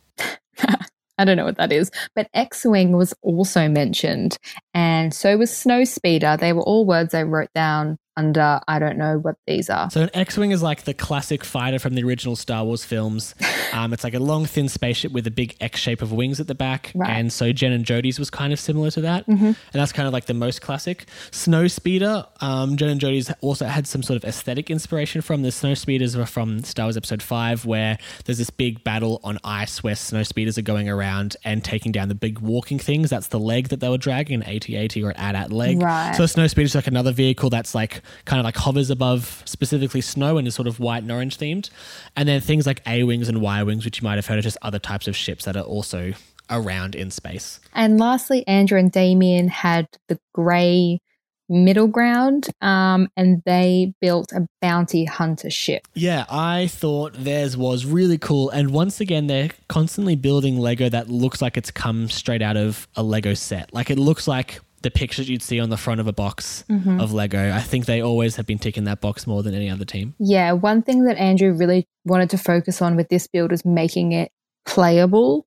I 1.18 1.24
don't 1.24 1.36
know 1.36 1.44
what 1.44 1.58
that 1.58 1.72
is, 1.72 1.90
but 2.16 2.28
X 2.34 2.64
Wing 2.64 2.96
was 2.96 3.14
also 3.22 3.68
mentioned, 3.68 4.36
and 4.72 5.14
so 5.14 5.36
was 5.36 5.56
Snow 5.56 5.84
Speeder. 5.84 6.36
They 6.36 6.52
were 6.52 6.62
all 6.62 6.86
words 6.86 7.14
I 7.14 7.22
wrote 7.22 7.52
down 7.54 7.98
under 8.16 8.60
I 8.68 8.78
don't 8.78 8.96
know 8.98 9.18
what 9.18 9.36
these 9.46 9.68
are. 9.70 9.90
So 9.90 10.02
an 10.02 10.10
X-wing 10.14 10.50
is 10.52 10.62
like 10.62 10.84
the 10.84 10.94
classic 10.94 11.44
fighter 11.44 11.78
from 11.78 11.94
the 11.94 12.02
original 12.04 12.36
Star 12.36 12.64
Wars 12.64 12.84
films. 12.84 13.34
Um, 13.74 13.92
it's 13.92 14.04
like 14.04 14.14
a 14.14 14.20
long, 14.20 14.46
thin 14.46 14.68
spaceship 14.68 15.10
with 15.10 15.26
a 15.26 15.32
big 15.32 15.56
X 15.60 15.80
shape 15.80 16.00
of 16.00 16.12
wings 16.12 16.38
at 16.38 16.46
the 16.46 16.54
back, 16.54 16.92
Right. 16.94 17.10
and 17.10 17.32
so 17.32 17.50
Jen 17.50 17.72
and 17.72 17.84
Jody's 17.84 18.20
was 18.20 18.30
kind 18.30 18.52
of 18.52 18.60
similar 18.60 18.88
to 18.92 19.00
that, 19.00 19.26
and 19.26 19.56
that's 19.72 19.90
kind 19.90 20.06
of 20.06 20.12
like 20.12 20.26
the 20.26 20.34
most 20.34 20.62
classic. 20.62 21.06
Snow 21.32 21.66
Speeder, 21.66 22.24
um, 22.40 22.76
Jen 22.76 22.88
and 22.90 23.00
Jody's 23.00 23.32
also 23.40 23.66
had 23.66 23.88
some 23.88 24.04
sort 24.04 24.16
of 24.16 24.24
aesthetic 24.24 24.70
inspiration 24.70 25.22
from 25.22 25.42
the 25.42 25.50
Snow 25.50 25.74
Speeders 25.74 26.16
were 26.16 26.24
from 26.24 26.62
Star 26.62 26.86
Wars 26.86 26.96
Episode 26.96 27.20
Five, 27.20 27.66
where 27.66 27.98
there's 28.26 28.38
this 28.38 28.50
big 28.50 28.84
battle 28.84 29.20
on 29.24 29.40
ice 29.42 29.82
where 29.82 29.96
Snow 29.96 30.22
Speeders 30.22 30.56
are 30.56 30.62
going 30.62 30.88
around 30.88 31.36
and 31.42 31.64
taking 31.64 31.90
down 31.90 32.08
the 32.08 32.14
big 32.14 32.38
walking 32.38 32.78
things. 32.78 33.10
That's 33.10 33.26
the 33.26 33.40
leg 33.40 33.70
that 33.70 33.80
they 33.80 33.88
were 33.88 33.98
dragging, 33.98 34.40
an 34.40 34.42
AT-AT 34.44 34.96
or 34.98 35.10
an 35.10 35.16
AT-AT 35.16 35.50
leg. 35.50 35.82
Right. 35.82 36.14
So 36.14 36.22
a 36.22 36.28
snow 36.28 36.46
speeder 36.46 36.66
is 36.66 36.76
like 36.76 36.86
another 36.86 37.10
vehicle 37.10 37.50
that's 37.50 37.74
like 37.74 38.02
kind 38.24 38.40
of 38.40 38.44
like 38.44 38.56
hovers 38.56 38.90
above 38.90 39.42
specifically 39.44 40.00
snow 40.00 40.38
and 40.38 40.46
is 40.46 40.54
sort 40.54 40.68
of 40.68 40.80
white 40.80 41.02
and 41.02 41.12
orange 41.12 41.38
themed. 41.38 41.70
And 42.16 42.28
then 42.28 42.40
things 42.40 42.66
like 42.66 42.82
A 42.86 43.04
wings 43.04 43.28
and 43.28 43.40
Y 43.40 43.62
wings, 43.62 43.84
which 43.84 44.00
you 44.00 44.04
might 44.04 44.16
have 44.16 44.26
heard 44.26 44.38
are 44.38 44.42
just 44.42 44.58
other 44.62 44.78
types 44.78 45.08
of 45.08 45.16
ships 45.16 45.44
that 45.44 45.56
are 45.56 45.64
also 45.64 46.12
around 46.50 46.94
in 46.94 47.10
space. 47.10 47.60
And 47.72 47.98
lastly, 47.98 48.46
Andrew 48.46 48.78
and 48.78 48.92
Damien 48.92 49.48
had 49.48 49.88
the 50.08 50.18
grey 50.34 51.00
middle 51.48 51.86
ground, 51.86 52.48
um, 52.60 53.08
and 53.16 53.42
they 53.44 53.92
built 54.00 54.32
a 54.32 54.46
bounty 54.60 55.04
hunter 55.04 55.50
ship. 55.50 55.86
Yeah, 55.94 56.24
I 56.28 56.68
thought 56.68 57.12
theirs 57.14 57.56
was 57.56 57.84
really 57.84 58.18
cool. 58.18 58.50
And 58.50 58.70
once 58.70 59.00
again, 59.00 59.26
they're 59.26 59.50
constantly 59.68 60.16
building 60.16 60.58
Lego 60.58 60.88
that 60.88 61.08
looks 61.08 61.42
like 61.42 61.56
it's 61.56 61.70
come 61.70 62.08
straight 62.08 62.42
out 62.42 62.56
of 62.56 62.88
a 62.96 63.02
Lego 63.02 63.34
set. 63.34 63.72
Like 63.74 63.90
it 63.90 63.98
looks 63.98 64.26
like 64.26 64.60
the 64.84 64.90
pictures 64.90 65.28
you'd 65.28 65.42
see 65.42 65.58
on 65.58 65.70
the 65.70 65.76
front 65.76 66.00
of 66.00 66.06
a 66.06 66.12
box 66.12 66.62
of 67.00 67.12
Lego. 67.12 67.52
I 67.52 67.60
think 67.60 67.86
they 67.86 68.00
always 68.00 68.36
have 68.36 68.46
been 68.46 68.58
ticking 68.58 68.84
that 68.84 69.00
box 69.00 69.26
more 69.26 69.42
than 69.42 69.54
any 69.54 69.68
other 69.68 69.84
team. 69.84 70.14
Yeah, 70.20 70.52
one 70.52 70.82
thing 70.82 71.04
that 71.04 71.16
Andrew 71.16 71.52
really 71.52 71.88
wanted 72.04 72.30
to 72.30 72.38
focus 72.38 72.80
on 72.80 72.94
with 72.94 73.08
this 73.08 73.26
build 73.26 73.50
was 73.50 73.64
making 73.64 74.12
it 74.12 74.30
playable, 74.66 75.46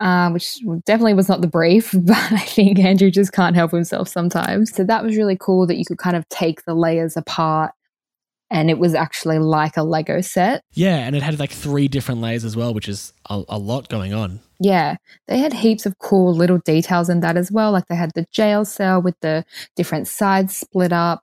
uh, 0.00 0.30
which 0.30 0.58
definitely 0.86 1.14
was 1.14 1.28
not 1.28 1.42
the 1.42 1.46
brief, 1.46 1.92
but 1.94 2.16
I 2.32 2.40
think 2.40 2.78
Andrew 2.78 3.10
just 3.10 3.32
can't 3.32 3.54
help 3.54 3.70
himself 3.70 4.08
sometimes. 4.08 4.74
So 4.74 4.84
that 4.84 5.04
was 5.04 5.16
really 5.16 5.36
cool 5.38 5.66
that 5.66 5.76
you 5.76 5.84
could 5.84 5.98
kind 5.98 6.16
of 6.16 6.28
take 6.30 6.64
the 6.64 6.74
layers 6.74 7.16
apart 7.16 7.72
and 8.50 8.70
it 8.70 8.78
was 8.78 8.94
actually 8.94 9.38
like 9.38 9.76
a 9.76 9.82
Lego 9.82 10.20
set. 10.20 10.62
Yeah, 10.72 10.96
and 10.98 11.14
it 11.14 11.22
had 11.22 11.38
like 11.38 11.52
three 11.52 11.88
different 11.88 12.20
layers 12.20 12.44
as 12.44 12.56
well, 12.56 12.72
which 12.72 12.88
is 12.88 13.12
a, 13.28 13.42
a 13.48 13.58
lot 13.58 13.88
going 13.88 14.14
on. 14.14 14.40
Yeah, 14.60 14.96
they 15.28 15.38
had 15.38 15.52
heaps 15.52 15.86
of 15.86 15.98
cool 15.98 16.34
little 16.34 16.58
details 16.58 17.08
in 17.08 17.20
that 17.20 17.36
as 17.36 17.52
well. 17.52 17.72
Like 17.72 17.86
they 17.86 17.94
had 17.94 18.12
the 18.14 18.26
jail 18.32 18.64
cell 18.64 19.00
with 19.00 19.14
the 19.20 19.44
different 19.76 20.08
sides 20.08 20.56
split 20.56 20.92
up. 20.92 21.22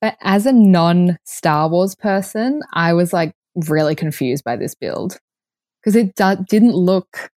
But 0.00 0.16
as 0.22 0.46
a 0.46 0.52
non 0.52 1.18
Star 1.24 1.68
Wars 1.68 1.94
person, 1.94 2.60
I 2.72 2.92
was 2.92 3.12
like 3.12 3.32
really 3.54 3.94
confused 3.94 4.44
by 4.44 4.56
this 4.56 4.74
build 4.74 5.18
because 5.80 5.96
it 5.96 6.14
do- 6.14 6.44
didn't 6.48 6.74
look 6.74 7.30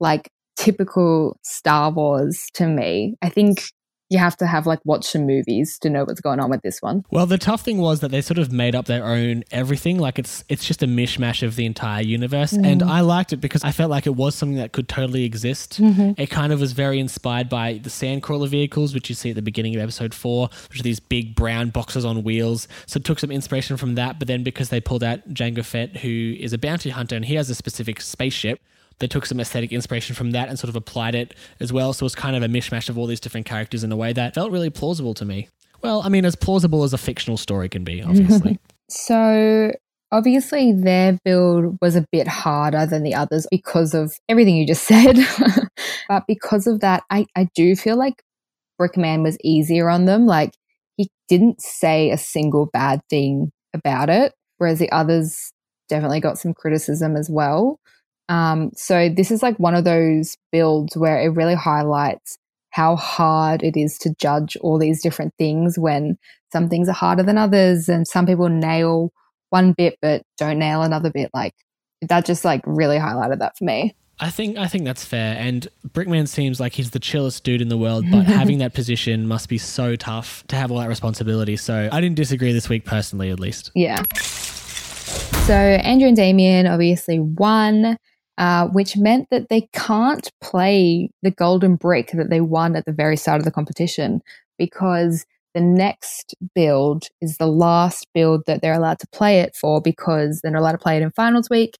like 0.00 0.30
typical 0.56 1.38
Star 1.42 1.90
Wars 1.90 2.46
to 2.54 2.66
me. 2.66 3.16
I 3.22 3.28
think 3.28 3.64
you 4.08 4.18
have 4.18 4.36
to 4.36 4.46
have 4.46 4.66
like 4.66 4.80
watched 4.84 5.10
some 5.10 5.26
movies 5.26 5.78
to 5.80 5.90
know 5.90 6.04
what's 6.04 6.20
going 6.20 6.38
on 6.38 6.50
with 6.50 6.62
this 6.62 6.80
one. 6.80 7.04
Well, 7.10 7.26
the 7.26 7.38
tough 7.38 7.62
thing 7.62 7.78
was 7.78 8.00
that 8.00 8.10
they 8.10 8.20
sort 8.20 8.38
of 8.38 8.52
made 8.52 8.74
up 8.74 8.86
their 8.86 9.04
own 9.04 9.42
everything. 9.50 9.98
Like 9.98 10.18
it's 10.18 10.44
it's 10.48 10.64
just 10.64 10.82
a 10.82 10.86
mishmash 10.86 11.42
of 11.42 11.56
the 11.56 11.66
entire 11.66 12.02
universe, 12.02 12.52
mm-hmm. 12.52 12.64
and 12.64 12.82
I 12.82 13.00
liked 13.00 13.32
it 13.32 13.38
because 13.38 13.64
I 13.64 13.72
felt 13.72 13.90
like 13.90 14.06
it 14.06 14.14
was 14.14 14.34
something 14.34 14.58
that 14.58 14.72
could 14.72 14.88
totally 14.88 15.24
exist. 15.24 15.80
Mm-hmm. 15.80 16.20
It 16.20 16.30
kind 16.30 16.52
of 16.52 16.60
was 16.60 16.72
very 16.72 17.00
inspired 17.00 17.48
by 17.48 17.80
the 17.82 17.90
Sandcrawler 17.90 18.48
vehicles, 18.48 18.94
which 18.94 19.08
you 19.08 19.14
see 19.14 19.30
at 19.30 19.36
the 19.36 19.42
beginning 19.42 19.74
of 19.74 19.82
episode 19.82 20.14
four, 20.14 20.50
which 20.70 20.80
are 20.80 20.84
these 20.84 21.00
big 21.00 21.34
brown 21.34 21.70
boxes 21.70 22.04
on 22.04 22.22
wheels. 22.22 22.68
So 22.86 22.98
it 22.98 23.04
took 23.04 23.18
some 23.18 23.30
inspiration 23.30 23.76
from 23.76 23.96
that, 23.96 24.18
but 24.18 24.28
then 24.28 24.42
because 24.42 24.68
they 24.68 24.80
pulled 24.80 25.02
out 25.02 25.28
Jango 25.34 25.64
Fett, 25.64 25.98
who 25.98 26.36
is 26.38 26.52
a 26.52 26.58
bounty 26.58 26.90
hunter, 26.90 27.16
and 27.16 27.24
he 27.24 27.34
has 27.34 27.50
a 27.50 27.54
specific 27.54 28.00
spaceship. 28.00 28.60
They 28.98 29.06
took 29.06 29.26
some 29.26 29.40
aesthetic 29.40 29.72
inspiration 29.72 30.14
from 30.14 30.30
that 30.32 30.48
and 30.48 30.58
sort 30.58 30.68
of 30.68 30.76
applied 30.76 31.14
it 31.14 31.34
as 31.60 31.72
well. 31.72 31.92
So 31.92 32.04
it 32.04 32.06
was 32.06 32.14
kind 32.14 32.36
of 32.36 32.42
a 32.42 32.48
mishmash 32.48 32.88
of 32.88 32.96
all 32.96 33.06
these 33.06 33.20
different 33.20 33.46
characters 33.46 33.84
in 33.84 33.92
a 33.92 33.96
way 33.96 34.12
that 34.12 34.34
felt 34.34 34.50
really 34.50 34.70
plausible 34.70 35.14
to 35.14 35.24
me. 35.24 35.48
Well, 35.82 36.02
I 36.02 36.08
mean, 36.08 36.24
as 36.24 36.36
plausible 36.36 36.82
as 36.84 36.92
a 36.92 36.98
fictional 36.98 37.36
story 37.36 37.68
can 37.68 37.84
be, 37.84 38.00
mhm. 38.00 38.08
obviously. 38.08 38.58
So 38.88 39.72
obviously 40.12 40.72
their 40.72 41.18
build 41.24 41.76
was 41.80 41.96
a 41.96 42.06
bit 42.12 42.28
harder 42.28 42.86
than 42.86 43.02
the 43.02 43.14
others 43.14 43.46
because 43.50 43.94
of 43.94 44.12
everything 44.28 44.56
you 44.56 44.66
just 44.66 44.84
said. 44.86 45.16
but 46.08 46.24
because 46.26 46.66
of 46.66 46.80
that, 46.80 47.04
I, 47.10 47.26
I 47.36 47.48
do 47.54 47.76
feel 47.76 47.96
like 47.96 48.22
Brickman 48.80 49.22
was 49.22 49.36
easier 49.42 49.88
on 49.88 50.04
them. 50.04 50.26
Like 50.26 50.52
he 50.96 51.10
didn't 51.28 51.60
say 51.60 52.10
a 52.10 52.18
single 52.18 52.66
bad 52.72 53.00
thing 53.10 53.50
about 53.74 54.10
it, 54.10 54.32
whereas 54.58 54.78
the 54.78 54.90
others 54.90 55.52
definitely 55.88 56.20
got 56.20 56.38
some 56.38 56.54
criticism 56.54 57.16
as 57.16 57.28
well. 57.30 57.78
Um, 58.28 58.70
so 58.74 59.08
this 59.08 59.30
is 59.30 59.42
like 59.42 59.58
one 59.58 59.74
of 59.74 59.84
those 59.84 60.36
builds 60.50 60.96
where 60.96 61.20
it 61.20 61.28
really 61.28 61.54
highlights 61.54 62.38
how 62.70 62.96
hard 62.96 63.62
it 63.62 63.76
is 63.76 63.98
to 63.98 64.14
judge 64.18 64.56
all 64.60 64.78
these 64.78 65.02
different 65.02 65.32
things 65.38 65.78
when 65.78 66.18
some 66.52 66.68
things 66.68 66.88
are 66.88 66.92
harder 66.92 67.22
than 67.22 67.38
others 67.38 67.88
and 67.88 68.06
some 68.06 68.26
people 68.26 68.48
nail 68.48 69.12
one 69.50 69.72
bit 69.72 69.96
but 70.02 70.22
don't 70.36 70.58
nail 70.58 70.82
another 70.82 71.10
bit 71.10 71.30
like 71.32 71.54
that 72.02 72.26
just 72.26 72.44
like 72.44 72.60
really 72.66 72.98
highlighted 72.98 73.38
that 73.38 73.56
for 73.56 73.64
me 73.64 73.94
I 74.18 74.30
think 74.30 74.56
I 74.56 74.66
think 74.66 74.84
that's 74.84 75.04
fair. 75.04 75.36
And 75.38 75.68
Brickman 75.86 76.26
seems 76.26 76.58
like 76.58 76.72
he's 76.72 76.92
the 76.92 76.98
chillest 76.98 77.44
dude 77.44 77.60
in 77.60 77.68
the 77.68 77.76
world, 77.76 78.06
but 78.10 78.22
having 78.24 78.56
that 78.58 78.72
position 78.72 79.28
must 79.28 79.50
be 79.50 79.58
so 79.58 79.94
tough 79.94 80.42
to 80.46 80.56
have 80.56 80.72
all 80.72 80.78
that 80.78 80.88
responsibility. 80.88 81.58
So 81.58 81.90
I 81.92 82.00
didn't 82.00 82.16
disagree 82.16 82.52
this 82.52 82.66
week 82.66 82.86
personally, 82.86 83.28
at 83.28 83.38
least. 83.38 83.72
yeah 83.74 84.02
so 85.46 85.54
andrew 85.54 86.08
and 86.08 86.16
damien 86.16 86.66
obviously 86.66 87.20
won 87.20 87.96
uh, 88.38 88.66
which 88.68 88.96
meant 88.96 89.28
that 89.30 89.48
they 89.48 89.68
can't 89.72 90.30
play 90.40 91.10
the 91.22 91.30
golden 91.30 91.76
brick 91.76 92.10
that 92.12 92.30
they 92.30 92.40
won 92.40 92.76
at 92.76 92.84
the 92.84 92.92
very 92.92 93.16
start 93.16 93.38
of 93.38 93.44
the 93.44 93.50
competition 93.50 94.20
because 94.58 95.24
the 95.54 95.60
next 95.60 96.34
build 96.54 97.08
is 97.22 97.38
the 97.38 97.46
last 97.46 98.06
build 98.12 98.42
that 98.46 98.60
they're 98.60 98.74
allowed 98.74 98.98
to 98.98 99.06
play 99.08 99.40
it 99.40 99.56
for 99.56 99.80
because 99.80 100.40
they're 100.42 100.52
not 100.52 100.60
allowed 100.60 100.72
to 100.72 100.78
play 100.78 100.98
it 100.98 101.02
in 101.02 101.10
finals 101.12 101.48
week. 101.48 101.78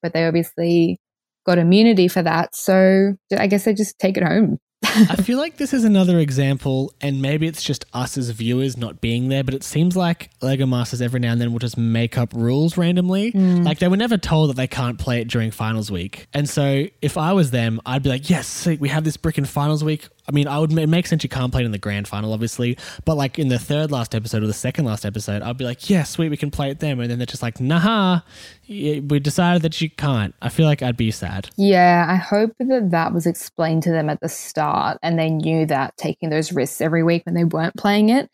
But 0.00 0.12
they 0.12 0.24
obviously 0.26 1.00
got 1.44 1.58
immunity 1.58 2.06
for 2.06 2.22
that. 2.22 2.54
So 2.54 3.14
I 3.36 3.48
guess 3.48 3.64
they 3.64 3.74
just 3.74 3.98
take 3.98 4.16
it 4.16 4.22
home. 4.22 4.58
I 4.96 5.16
feel 5.16 5.38
like 5.38 5.56
this 5.56 5.72
is 5.72 5.84
another 5.84 6.18
example, 6.18 6.92
and 7.00 7.20
maybe 7.20 7.46
it's 7.46 7.62
just 7.62 7.84
us 7.92 8.16
as 8.16 8.30
viewers 8.30 8.76
not 8.76 9.00
being 9.00 9.28
there, 9.28 9.44
but 9.44 9.54
it 9.54 9.62
seems 9.62 9.96
like 9.96 10.30
Lego 10.40 10.66
Masters 10.66 11.02
every 11.02 11.20
now 11.20 11.32
and 11.32 11.40
then 11.40 11.52
will 11.52 11.58
just 11.58 11.76
make 11.76 12.16
up 12.16 12.32
rules 12.32 12.76
randomly. 12.76 13.32
Mm. 13.32 13.64
Like 13.64 13.78
they 13.78 13.88
were 13.88 13.96
never 13.96 14.16
told 14.16 14.50
that 14.50 14.56
they 14.56 14.66
can't 14.66 14.98
play 14.98 15.20
it 15.20 15.28
during 15.28 15.50
finals 15.50 15.90
week. 15.90 16.26
And 16.32 16.48
so 16.48 16.86
if 17.02 17.18
I 17.18 17.32
was 17.32 17.50
them, 17.50 17.80
I'd 17.84 18.02
be 18.02 18.08
like, 18.08 18.30
yes, 18.30 18.66
we 18.66 18.88
have 18.88 19.04
this 19.04 19.16
brick 19.16 19.38
in 19.38 19.44
finals 19.44 19.84
week. 19.84 20.08
I 20.28 20.32
mean, 20.32 20.48
I 20.48 20.58
would 20.58 20.76
it 20.76 20.88
makes 20.88 21.10
sense 21.10 21.22
you 21.22 21.28
can't 21.28 21.52
play 21.52 21.62
it 21.62 21.66
in 21.66 21.72
the 21.72 21.78
grand 21.78 22.08
final, 22.08 22.32
obviously, 22.32 22.76
but 23.04 23.16
like 23.16 23.38
in 23.38 23.48
the 23.48 23.58
third 23.58 23.90
last 23.92 24.14
episode 24.14 24.42
or 24.42 24.46
the 24.46 24.52
second 24.52 24.84
last 24.84 25.06
episode, 25.06 25.42
I'd 25.42 25.56
be 25.56 25.64
like, 25.64 25.88
yeah, 25.88 26.02
sweet, 26.02 26.28
we 26.28 26.36
can 26.36 26.50
play 26.50 26.70
it 26.70 26.80
then. 26.80 27.00
And 27.00 27.10
then 27.10 27.18
they're 27.18 27.26
just 27.26 27.42
like, 27.42 27.60
nah, 27.60 28.20
we 28.68 29.00
decided 29.20 29.62
that 29.62 29.80
you 29.80 29.90
can't. 29.90 30.34
I 30.42 30.48
feel 30.48 30.66
like 30.66 30.82
I'd 30.82 30.96
be 30.96 31.10
sad. 31.10 31.48
Yeah, 31.56 32.06
I 32.08 32.16
hope 32.16 32.52
that 32.58 32.90
that 32.90 33.14
was 33.14 33.26
explained 33.26 33.84
to 33.84 33.90
them 33.90 34.10
at 34.10 34.20
the 34.20 34.28
start 34.28 34.98
and 35.02 35.18
they 35.18 35.30
knew 35.30 35.66
that 35.66 35.96
taking 35.96 36.30
those 36.30 36.52
risks 36.52 36.80
every 36.80 37.02
week 37.02 37.24
when 37.24 37.34
they 37.34 37.44
weren't 37.44 37.76
playing 37.76 38.08
it. 38.08 38.30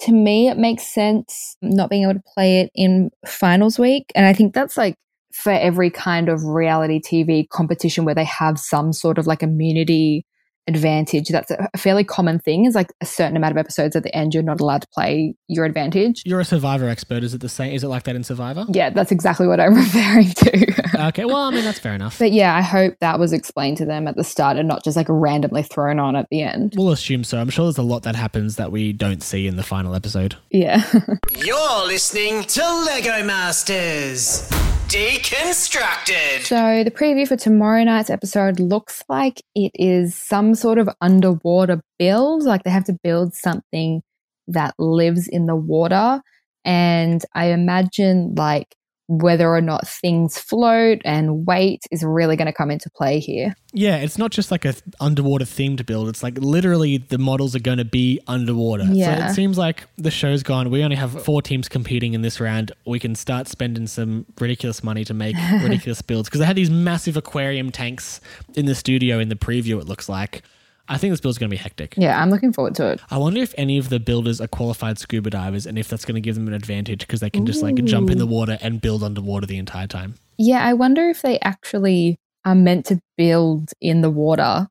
To 0.00 0.12
me, 0.12 0.48
it 0.48 0.56
makes 0.56 0.84
sense 0.84 1.56
not 1.60 1.90
being 1.90 2.04
able 2.04 2.14
to 2.14 2.22
play 2.34 2.60
it 2.60 2.70
in 2.74 3.10
finals 3.26 3.78
week. 3.78 4.10
And 4.14 4.26
I 4.26 4.32
think 4.32 4.54
that's 4.54 4.76
like 4.76 4.94
for 5.32 5.52
every 5.52 5.90
kind 5.90 6.28
of 6.28 6.42
reality 6.44 7.00
TV 7.00 7.48
competition 7.48 8.04
where 8.04 8.14
they 8.14 8.24
have 8.24 8.58
some 8.58 8.92
sort 8.92 9.18
of 9.18 9.26
like 9.26 9.42
immunity 9.42 10.24
advantage. 10.66 11.28
That's 11.28 11.50
a 11.50 11.68
fairly 11.76 12.04
common 12.04 12.38
thing 12.38 12.64
is 12.66 12.74
like 12.74 12.92
a 13.00 13.06
certain 13.06 13.36
amount 13.36 13.52
of 13.52 13.58
episodes 13.58 13.96
at 13.96 14.02
the 14.02 14.14
end 14.14 14.34
you're 14.34 14.42
not 14.42 14.60
allowed 14.60 14.82
to 14.82 14.88
play 14.94 15.34
your 15.48 15.64
advantage. 15.64 16.22
You're 16.24 16.40
a 16.40 16.44
Survivor 16.44 16.88
expert. 16.88 17.22
Is 17.24 17.34
it 17.34 17.40
the 17.40 17.48
same? 17.48 17.72
Is 17.72 17.82
it 17.84 17.88
like 17.88 18.04
that 18.04 18.16
in 18.16 18.22
Survivor? 18.24 18.66
Yeah, 18.70 18.90
that's 18.90 19.10
exactly 19.12 19.46
what 19.46 19.60
I'm 19.60 19.74
referring 19.74 20.30
to. 20.30 21.06
Okay, 21.08 21.24
well, 21.24 21.36
I 21.44 21.50
mean, 21.50 21.64
that's 21.64 21.78
fair 21.78 21.94
enough. 21.94 22.18
but 22.18 22.32
yeah, 22.32 22.54
I 22.54 22.60
hope 22.62 22.94
that 23.00 23.18
was 23.18 23.32
explained 23.32 23.78
to 23.78 23.84
them 23.86 24.06
at 24.06 24.16
the 24.16 24.24
start 24.24 24.56
and 24.56 24.68
not 24.68 24.84
just 24.84 24.96
like 24.96 25.06
randomly 25.08 25.62
thrown 25.62 25.98
on 25.98 26.16
at 26.16 26.26
the 26.30 26.42
end. 26.42 26.74
We'll 26.76 26.90
assume 26.90 27.24
so. 27.24 27.38
I'm 27.38 27.50
sure 27.50 27.64
there's 27.66 27.78
a 27.78 27.82
lot 27.82 28.02
that 28.02 28.16
happens 28.16 28.56
that 28.56 28.70
we 28.70 28.92
don't 28.92 29.22
see 29.22 29.46
in 29.46 29.56
the 29.56 29.62
final 29.62 29.94
episode. 29.94 30.36
Yeah. 30.50 30.82
You're 31.44 31.86
listening 31.86 32.42
to 32.44 32.60
Lego 32.86 33.24
Masters 33.24 34.48
Deconstructed. 34.90 36.40
so 36.40 36.82
the 36.82 36.90
preview 36.90 37.26
for 37.26 37.36
tomorrow 37.36 37.84
night's 37.84 38.10
episode 38.10 38.58
looks 38.58 39.04
like 39.08 39.40
it 39.54 39.70
is 39.72 40.16
some 40.16 40.56
sort 40.56 40.78
of 40.78 40.88
underwater 41.00 41.80
build. 42.00 42.42
Like 42.42 42.64
they 42.64 42.70
have 42.70 42.86
to 42.86 42.96
build 43.04 43.32
something 43.32 44.02
that 44.48 44.74
lives 44.80 45.28
in 45.28 45.46
the 45.46 45.54
water. 45.54 46.20
And 46.64 47.24
I 47.36 47.52
imagine 47.52 48.34
like 48.34 48.74
whether 49.10 49.52
or 49.52 49.60
not 49.60 49.88
things 49.88 50.38
float 50.38 51.00
and 51.04 51.44
weight 51.44 51.82
is 51.90 52.04
really 52.04 52.36
going 52.36 52.46
to 52.46 52.52
come 52.52 52.70
into 52.70 52.88
play 52.90 53.18
here. 53.18 53.56
Yeah, 53.72 53.96
it's 53.96 54.16
not 54.16 54.30
just 54.30 54.52
like 54.52 54.64
a 54.64 54.74
underwater 55.00 55.44
themed 55.44 55.84
build. 55.84 56.08
It's 56.08 56.22
like 56.22 56.38
literally 56.38 56.98
the 56.98 57.18
models 57.18 57.56
are 57.56 57.60
going 57.60 57.78
to 57.78 57.84
be 57.84 58.20
underwater. 58.28 58.84
Yeah. 58.84 59.26
So 59.26 59.32
it 59.32 59.34
seems 59.34 59.58
like 59.58 59.84
the 59.98 60.12
show's 60.12 60.44
gone. 60.44 60.70
We 60.70 60.84
only 60.84 60.94
have 60.94 61.24
four 61.24 61.42
teams 61.42 61.68
competing 61.68 62.14
in 62.14 62.22
this 62.22 62.40
round. 62.40 62.70
We 62.86 63.00
can 63.00 63.16
start 63.16 63.48
spending 63.48 63.88
some 63.88 64.26
ridiculous 64.38 64.84
money 64.84 65.04
to 65.04 65.12
make 65.12 65.34
ridiculous 65.60 66.02
builds 66.02 66.28
because 66.28 66.38
they 66.38 66.46
had 66.46 66.56
these 66.56 66.70
massive 66.70 67.16
aquarium 67.16 67.72
tanks 67.72 68.20
in 68.54 68.66
the 68.66 68.76
studio 68.76 69.18
in 69.18 69.28
the 69.28 69.34
preview. 69.34 69.80
It 69.80 69.88
looks 69.88 70.08
like. 70.08 70.44
I 70.90 70.98
think 70.98 71.12
this 71.12 71.20
build's 71.20 71.38
going 71.38 71.48
to 71.48 71.54
be 71.54 71.58
hectic. 71.58 71.94
Yeah, 71.96 72.20
I'm 72.20 72.30
looking 72.30 72.52
forward 72.52 72.74
to 72.74 72.88
it. 72.90 73.00
I 73.10 73.16
wonder 73.16 73.40
if 73.40 73.54
any 73.56 73.78
of 73.78 73.88
the 73.88 73.98
builders 74.00 74.40
are 74.40 74.48
qualified 74.48 74.98
scuba 74.98 75.30
divers 75.30 75.64
and 75.64 75.78
if 75.78 75.88
that's 75.88 76.04
going 76.04 76.16
to 76.16 76.20
give 76.20 76.34
them 76.34 76.48
an 76.48 76.52
advantage 76.54 76.98
because 77.00 77.20
they 77.20 77.30
can 77.30 77.46
just 77.46 77.62
like 77.62 77.76
jump 77.84 78.10
in 78.10 78.18
the 78.18 78.26
water 78.26 78.58
and 78.60 78.80
build 78.80 79.02
underwater 79.02 79.46
the 79.46 79.56
entire 79.56 79.86
time. 79.86 80.16
Yeah, 80.36 80.62
I 80.64 80.74
wonder 80.74 81.08
if 81.08 81.22
they 81.22 81.38
actually 81.40 82.18
are 82.44 82.54
meant 82.54 82.86
to 82.86 83.00
build 83.16 83.70
in 83.80 84.00
the 84.00 84.10
water 84.10 84.68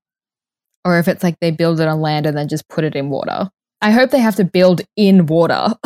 or 0.85 0.99
if 0.99 1.07
it's 1.07 1.23
like 1.23 1.39
they 1.39 1.51
build 1.51 1.79
it 1.79 1.87
on 1.87 2.01
land 2.01 2.25
and 2.25 2.37
then 2.37 2.47
just 2.47 2.67
put 2.67 2.83
it 2.83 2.95
in 2.95 3.09
water. 3.09 3.49
I 3.81 3.91
hope 3.91 4.09
they 4.11 4.19
have 4.19 4.35
to 4.35 4.43
build 4.43 4.81
in 4.95 5.25
water. 5.25 5.67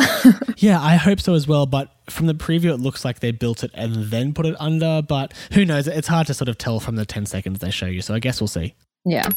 Yeah, 0.56 0.80
I 0.80 0.94
hope 0.94 1.20
so 1.20 1.34
as 1.34 1.46
well. 1.48 1.66
But 1.66 1.90
from 2.08 2.26
the 2.26 2.32
preview, 2.34 2.66
it 2.72 2.78
looks 2.78 3.04
like 3.04 3.20
they 3.20 3.32
built 3.32 3.64
it 3.64 3.70
and 3.74 4.04
then 4.06 4.32
put 4.32 4.46
it 4.46 4.54
under. 4.60 5.02
But 5.02 5.34
who 5.52 5.64
knows? 5.64 5.86
It's 5.88 6.08
hard 6.08 6.28
to 6.28 6.34
sort 6.34 6.48
of 6.48 6.56
tell 6.56 6.78
from 6.80 6.94
the 6.96 7.04
10 7.04 7.26
seconds 7.26 7.58
they 7.58 7.70
show 7.70 7.86
you. 7.86 8.00
So 8.00 8.14
I 8.14 8.20
guess 8.20 8.40
we'll 8.40 8.48
see. 8.48 8.74
yeah. 9.04 9.28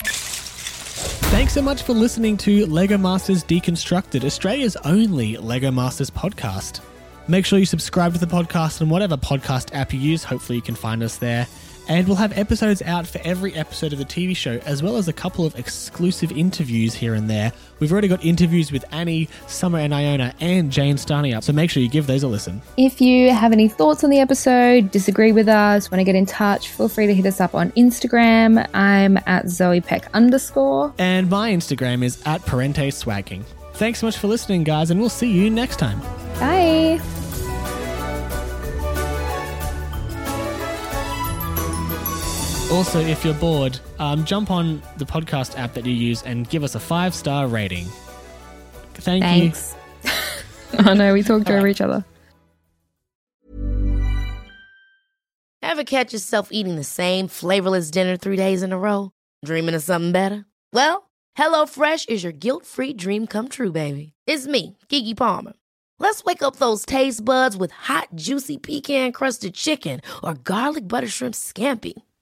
Thanks 0.97 1.53
so 1.53 1.61
much 1.61 1.83
for 1.83 1.93
listening 1.93 2.37
to 2.37 2.65
Lego 2.65 2.97
Masters 2.97 3.43
Deconstructed, 3.43 4.23
Australia's 4.23 4.75
only 4.77 5.37
Lego 5.37 5.69
Masters 5.69 6.09
podcast. 6.09 6.81
Make 7.27 7.45
sure 7.45 7.59
you 7.59 7.65
subscribe 7.65 8.13
to 8.13 8.19
the 8.19 8.25
podcast 8.25 8.81
on 8.81 8.89
whatever 8.89 9.17
podcast 9.17 9.69
app 9.73 9.93
you 9.93 9.99
use. 9.99 10.23
Hopefully, 10.23 10.55
you 10.55 10.61
can 10.61 10.75
find 10.75 11.03
us 11.03 11.17
there. 11.17 11.45
And 11.87 12.07
we'll 12.07 12.17
have 12.17 12.37
episodes 12.37 12.81
out 12.81 13.07
for 13.07 13.19
every 13.23 13.53
episode 13.55 13.93
of 13.93 13.99
the 13.99 14.05
TV 14.05 14.35
show, 14.35 14.59
as 14.65 14.83
well 14.83 14.97
as 14.97 15.07
a 15.07 15.13
couple 15.13 15.45
of 15.45 15.57
exclusive 15.57 16.31
interviews 16.31 16.93
here 16.93 17.13
and 17.13 17.29
there. 17.29 17.53
We've 17.79 17.91
already 17.91 18.07
got 18.07 18.23
interviews 18.25 18.71
with 18.71 18.83
Annie, 18.91 19.29
Summer 19.47 19.79
and 19.79 19.93
Iona, 19.93 20.33
and 20.39 20.71
Jane 20.71 20.97
Starney 20.97 21.33
up, 21.33 21.43
so 21.43 21.53
make 21.53 21.69
sure 21.69 21.81
you 21.81 21.89
give 21.89 22.07
those 22.07 22.23
a 22.23 22.27
listen. 22.27 22.61
If 22.75 22.99
you 22.99 23.31
have 23.31 23.51
any 23.51 23.69
thoughts 23.69 24.03
on 24.03 24.09
the 24.09 24.19
episode, 24.19 24.91
disagree 24.91 25.31
with 25.31 25.47
us, 25.47 25.89
want 25.91 25.99
to 25.99 26.03
get 26.03 26.15
in 26.15 26.25
touch, 26.25 26.69
feel 26.69 26.89
free 26.89 27.07
to 27.07 27.13
hit 27.13 27.25
us 27.25 27.39
up 27.39 27.55
on 27.55 27.71
Instagram. 27.71 28.67
I'm 28.73 29.17
at 29.25 29.47
Zoe 29.49 29.81
Peck 29.81 30.09
underscore. 30.13 30.93
And 30.97 31.29
my 31.29 31.51
Instagram 31.51 32.03
is 32.03 32.21
at 32.25 32.45
Parente 32.45 32.91
Swagging. 32.91 33.43
Thanks 33.73 33.99
so 33.99 34.07
much 34.07 34.17
for 34.17 34.27
listening, 34.27 34.63
guys, 34.63 34.89
and 34.89 34.99
we'll 34.99 35.09
see 35.09 35.31
you 35.31 35.49
next 35.49 35.77
time. 35.77 35.99
Bye. 36.39 36.99
Also, 42.69 42.99
if 42.99 43.23
you're 43.23 43.33
bored, 43.33 43.79
um, 43.97 44.25
jump 44.25 44.51
on 44.51 44.81
the 44.97 45.05
podcast 45.05 45.57
app 45.57 45.73
that 45.73 45.85
you 45.85 45.93
use 45.93 46.21
and 46.23 46.49
give 46.49 46.65
us 46.65 46.75
a 46.75 46.79
five 46.79 47.15
star 47.15 47.47
rating. 47.47 47.85
Thank 48.95 49.23
you. 49.23 49.51
Thanks. 49.51 49.75
oh 50.85 50.93
no, 50.93 51.13
we 51.13 51.23
talked 51.23 51.49
over 51.49 51.65
each 51.65 51.79
other. 51.79 52.03
Ever 55.61 55.83
catch 55.85 56.11
yourself 56.11 56.49
eating 56.51 56.75
the 56.75 56.83
same 56.83 57.27
flavorless 57.27 57.89
dinner 57.89 58.17
three 58.17 58.35
days 58.35 58.63
in 58.63 58.73
a 58.73 58.77
row? 58.77 59.11
Dreaming 59.45 59.75
of 59.75 59.83
something 59.83 60.11
better? 60.11 60.45
Well, 60.73 61.09
HelloFresh 61.37 62.09
is 62.09 62.23
your 62.23 62.33
guilt 62.33 62.65
free 62.65 62.93
dream 62.93 63.27
come 63.27 63.47
true, 63.47 63.71
baby. 63.71 64.13
It's 64.25 64.45
me, 64.47 64.77
Keke 64.89 65.15
Palmer. 65.15 65.53
Let's 65.99 66.23
wake 66.25 66.43
up 66.43 66.57
those 66.57 66.85
taste 66.85 67.23
buds 67.23 67.55
with 67.55 67.71
hot, 67.71 68.09
juicy 68.15 68.57
pecan 68.57 69.11
crusted 69.13 69.53
chicken 69.53 70.01
or 70.23 70.33
garlic 70.33 70.87
butter 70.87 71.07
shrimp 71.07 71.33
scampi. 71.35 71.93